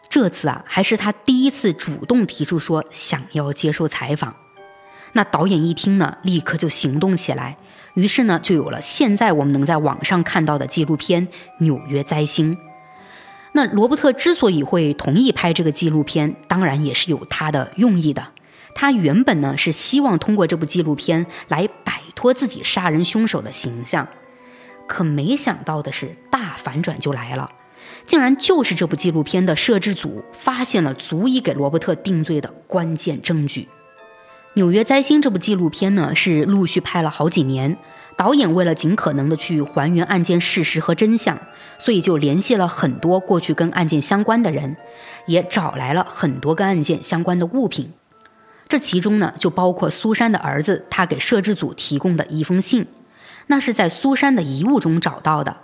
[0.09, 4.33] 这次啊还是他第一次主动提出说想要接受采访。
[5.13, 7.55] 那导演一听呢，立刻就行动起来，
[7.93, 11.25] 于是呢，就有了现在我们能在网上看到的纪录片
[11.59, 12.53] 《纽约灾星》。
[13.53, 18.21] 那罗伯特之所以会同意拍这个纪录片，当然也是有他的用意的。
[18.73, 24.05] 他原本呢是希望通过这部纪录片来摆脱自己杀人凶手的形象，
[24.87, 27.49] 可没想到的是，大反转就来了，
[28.05, 33.67] 竟然就是这部纪录片的摄制组发现了足以给罗伯特定罪的关键证据。
[34.53, 37.77] 纽约灾星》这部纪录片呢，是陆续拍了好几年。
[38.17, 41.37] 导演为了尽可能的去还原案件事实和真相，
[41.77, 44.77] 所以就联系了很多过去跟案件相关的人，
[45.25, 47.91] 也找来了很多跟案件相关的物品。
[48.69, 52.87] 这其中呢，就包括苏珊的儿子他给摄制组提供的一封信，
[53.47, 55.57] 那是在苏珊的遗物中找到的。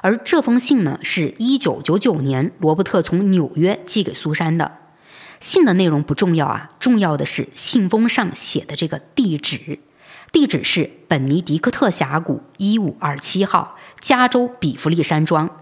[0.00, 4.78] 而这封信呢，是一九九九年罗伯特从纽约寄给苏珊的。
[5.38, 9.78] 信的内容不重要啊，重要的是信封上写的这个地址，
[10.30, 15.61] 地址是本尼迪克特峡谷一五二七号，加州比弗利山庄。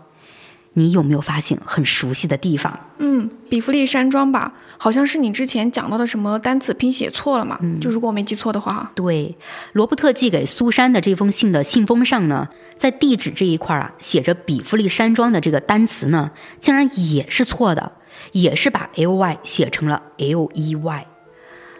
[0.74, 2.78] 你有没有发现很熟悉的地方？
[2.98, 7.59] 嗯，比弗利山庄吧，好像是你之前讲到的什么单词拼写错了嘛？
[7.60, 8.92] 嗯，就如果我没记错的话。
[8.94, 9.36] 对，
[9.72, 12.48] 罗伯特寄给苏珊的这封信的信封上呢，
[12.78, 16.30] 在地址这一块啊，写着比弗利山庄的这个单词呢，
[16.60, 17.92] 竟然也是错的，
[18.30, 21.06] 也是把 L Y 写成了 L E Y。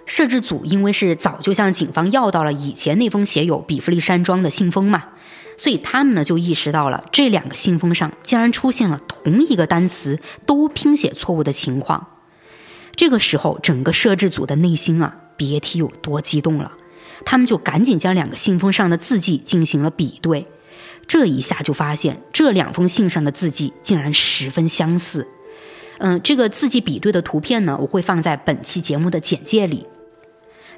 [0.07, 5.05] 摄制组因为是早就向警方要到了以前那封写有比弗利山庄的信封嘛。
[5.63, 12.07] 所以他们呢就意识到了这两个信封上竟然出现了同一个单词都拼写错误的情况。
[12.97, 16.73] 这个时候，整个摄制组的内心啊，别提有多激动了。
[17.27, 20.47] 他们就赶紧将两个信封上的字迹进行了比对，
[21.07, 25.29] 这一下就发现这两封信上的字迹竟然十分相似。
[25.99, 29.87] 嗯，这个字迹比对的图片呢，我会放在本期节目的简介里。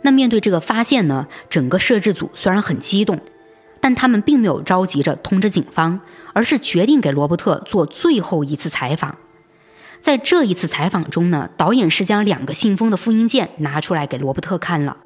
[0.03, 3.21] 那面对这个发现呢，整个摄制组虽然很激动。
[3.83, 5.99] 但他们并没有着急着通知警方，
[6.33, 9.17] 而是决定给罗伯特做最后一次采访。
[10.01, 14.99] 在这一次采访中呢，导演是将两个信封的复印件拿出来给罗伯特看了。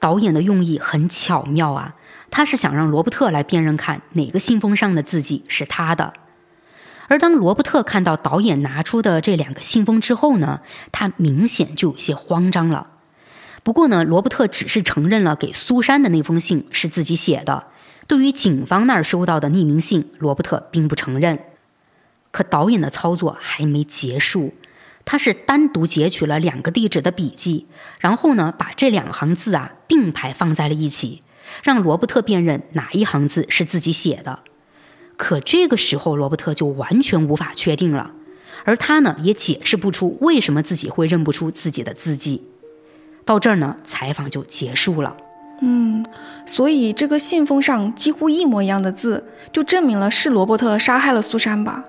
[0.00, 1.94] 导演的用意很巧妙啊，
[2.30, 6.14] 他是想让罗伯特来辨认看哪个信封上的字迹是他的。
[7.08, 10.60] 而当罗伯特看到导演拿出的这两个信封之后呢，
[10.90, 12.86] 他明显就有些慌张了。
[13.62, 17.66] 不过呢，罗伯特只是承认了给苏珊的那封信是自己写的。
[18.06, 21.38] 对于警方那儿收到的匿名信，罗伯特并不承认。
[22.30, 24.54] 可导演的操作还没结束，
[25.04, 27.66] 他是单独截取了两个地址的笔记，
[27.98, 31.22] 然后呢，把这两行字啊并排放在了一起，
[31.62, 34.40] 让罗伯特辨认哪一行字是自己写的。
[35.16, 38.12] 可这个时候，罗伯特就完全无法确定了，
[38.64, 42.42] 而他呢也解释不出为什么自己会认不出自己的字迹。
[43.24, 45.16] 到这儿呢，采访就结束了。
[45.60, 46.04] 嗯，
[46.44, 51.84] 所以这个信封上几乎一模一样的字，就证明了是罗伯特杀害了苏珊吧？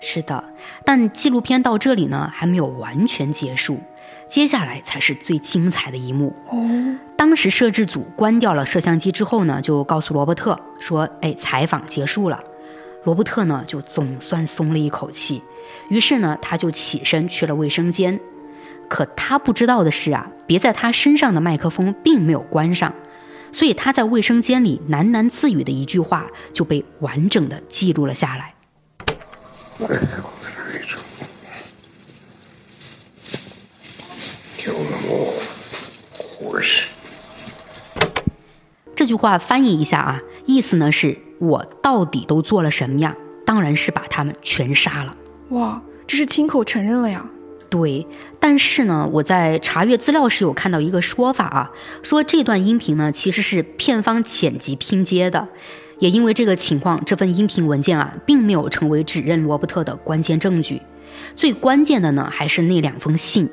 [0.00, 0.44] 是的，
[0.84, 3.78] 但纪录片到这里呢还没有完全结束，
[4.28, 6.34] 接下来才是最精彩的一幕。
[6.50, 12.42] 哦，当时摄制组关掉了摄像机之后呢，就告诉罗伯特说：“哎，采访结束了。”
[13.04, 15.42] 罗伯特呢就总算松了一口气，
[15.88, 18.18] 于是呢他就起身去了卫生间。
[18.88, 22.92] 可他不知道的是啊，别在他身上的麦克风并没有关上。
[23.52, 28.54] 所以他在卫生间里喃喃自语的一句话就被完整的记录了下来。
[38.96, 43.14] 这句话翻译一下啊，意思呢是我到底都做了什么呀？
[43.46, 45.14] 当然是把他们全杀了。
[45.50, 47.24] 哇，这是亲口承认了呀。
[47.74, 48.06] 对，
[48.38, 51.72] 但是呢，我在查阅资料时有看到一个说法啊，
[52.04, 55.48] 说这段音频呢其实是片方剪辑拼接的，
[55.98, 60.80] 也因为这个情况，这份音频文件啊并没有成为指认罗伯特的关键证据。
[61.34, 63.50] 最关键的呢还是那两封信。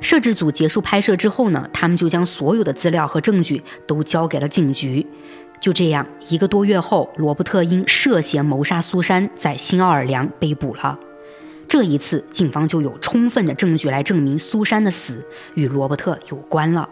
[0.00, 5.06] 摄制组结束拍摄之后呢，他们就将所有的资料和证据都交给了警局。
[5.60, 10.98] 就这样，一个多月后，罗伯特因涉嫌谋杀苏珊，在新奥尔良被捕了。
[11.74, 16.88] 这一次，警方就有充分的证据来证明苏珊的死与罗伯特有关了。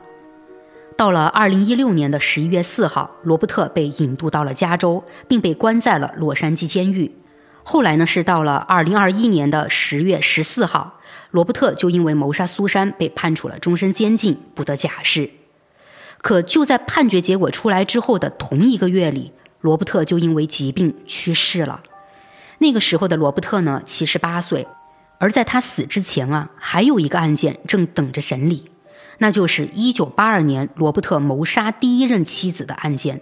[0.96, 7.14] 到了二零一六年的十一月四号，罗伯特被引渡到了加州，并被关在了洛杉矶监狱。
[7.62, 10.98] 后来呢，是到了二零二一年的十月十四号，
[11.30, 15.30] 罗伯特就因为谋杀苏珊被判处了终身监禁，不得假释。
[16.22, 19.30] 可就在判决结果出来之后的同一个月里，
[19.60, 21.84] 罗伯特就因为疾病去世了。
[22.62, 24.68] 那个时候的罗伯特呢，七十八岁，
[25.18, 28.70] 而在他死之前啊，还有一个案件正等着审理，
[29.18, 33.20] 那就是一九八二年罗伯特谋杀第一任妻子的案件。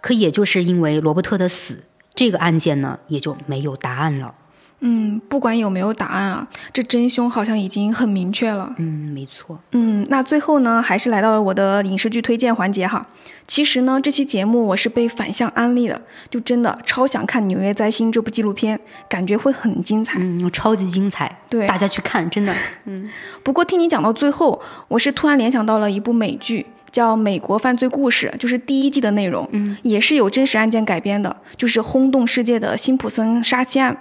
[0.00, 1.82] 可也就是因为罗伯特的死，
[2.14, 4.36] 这个案件呢，也就没有答案了。
[4.80, 8.74] 嗯，不管有没有答案啊，这真凶好像已经很明确了。
[8.76, 8.84] 嗯，
[9.14, 9.58] 没错。
[9.72, 13.06] 嗯，那最后呢，还是来到了我的影视剧推荐环节哈。
[13.46, 18.78] 其实呢，这期节目我是被反向安利的，就真的超想看《纽约灾星》这部纪录片，
[19.08, 20.18] 感觉会很精彩。
[20.20, 21.40] 嗯，超级精彩。
[21.48, 22.54] 对，大家去看，真的。
[22.84, 23.08] 嗯。
[23.42, 26.60] 不过听你讲到最后，我是突然联想到了一部美剧
[26.90, 33.96] 《叫《美国犯罪故事》，就是第一季的内容，嗯，也是有真实案件改编的，就是轰动世界的辛普森杀妻案。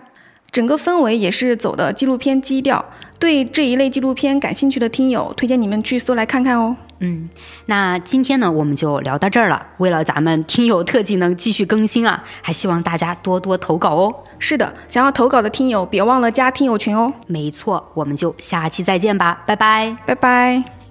[0.53, 2.85] 整个氛围也是走的纪录片基调，
[3.19, 6.75] 对这一类纪录片感兴趣的听友，推荐你们去搜来看看哦。
[6.99, 7.27] 嗯，
[7.65, 9.65] 那今天呢，我们就聊到这儿了。
[9.79, 14.13] 为了咱们听友特辑能继续更新啊，还希望大家多多投稿哦。
[14.37, 17.11] 是的，想要投稿的听友，别忘了加听友群哦。
[17.25, 19.97] 没错，我们就下期再见吧，拜拜。
[20.05, 20.82] 拜拜。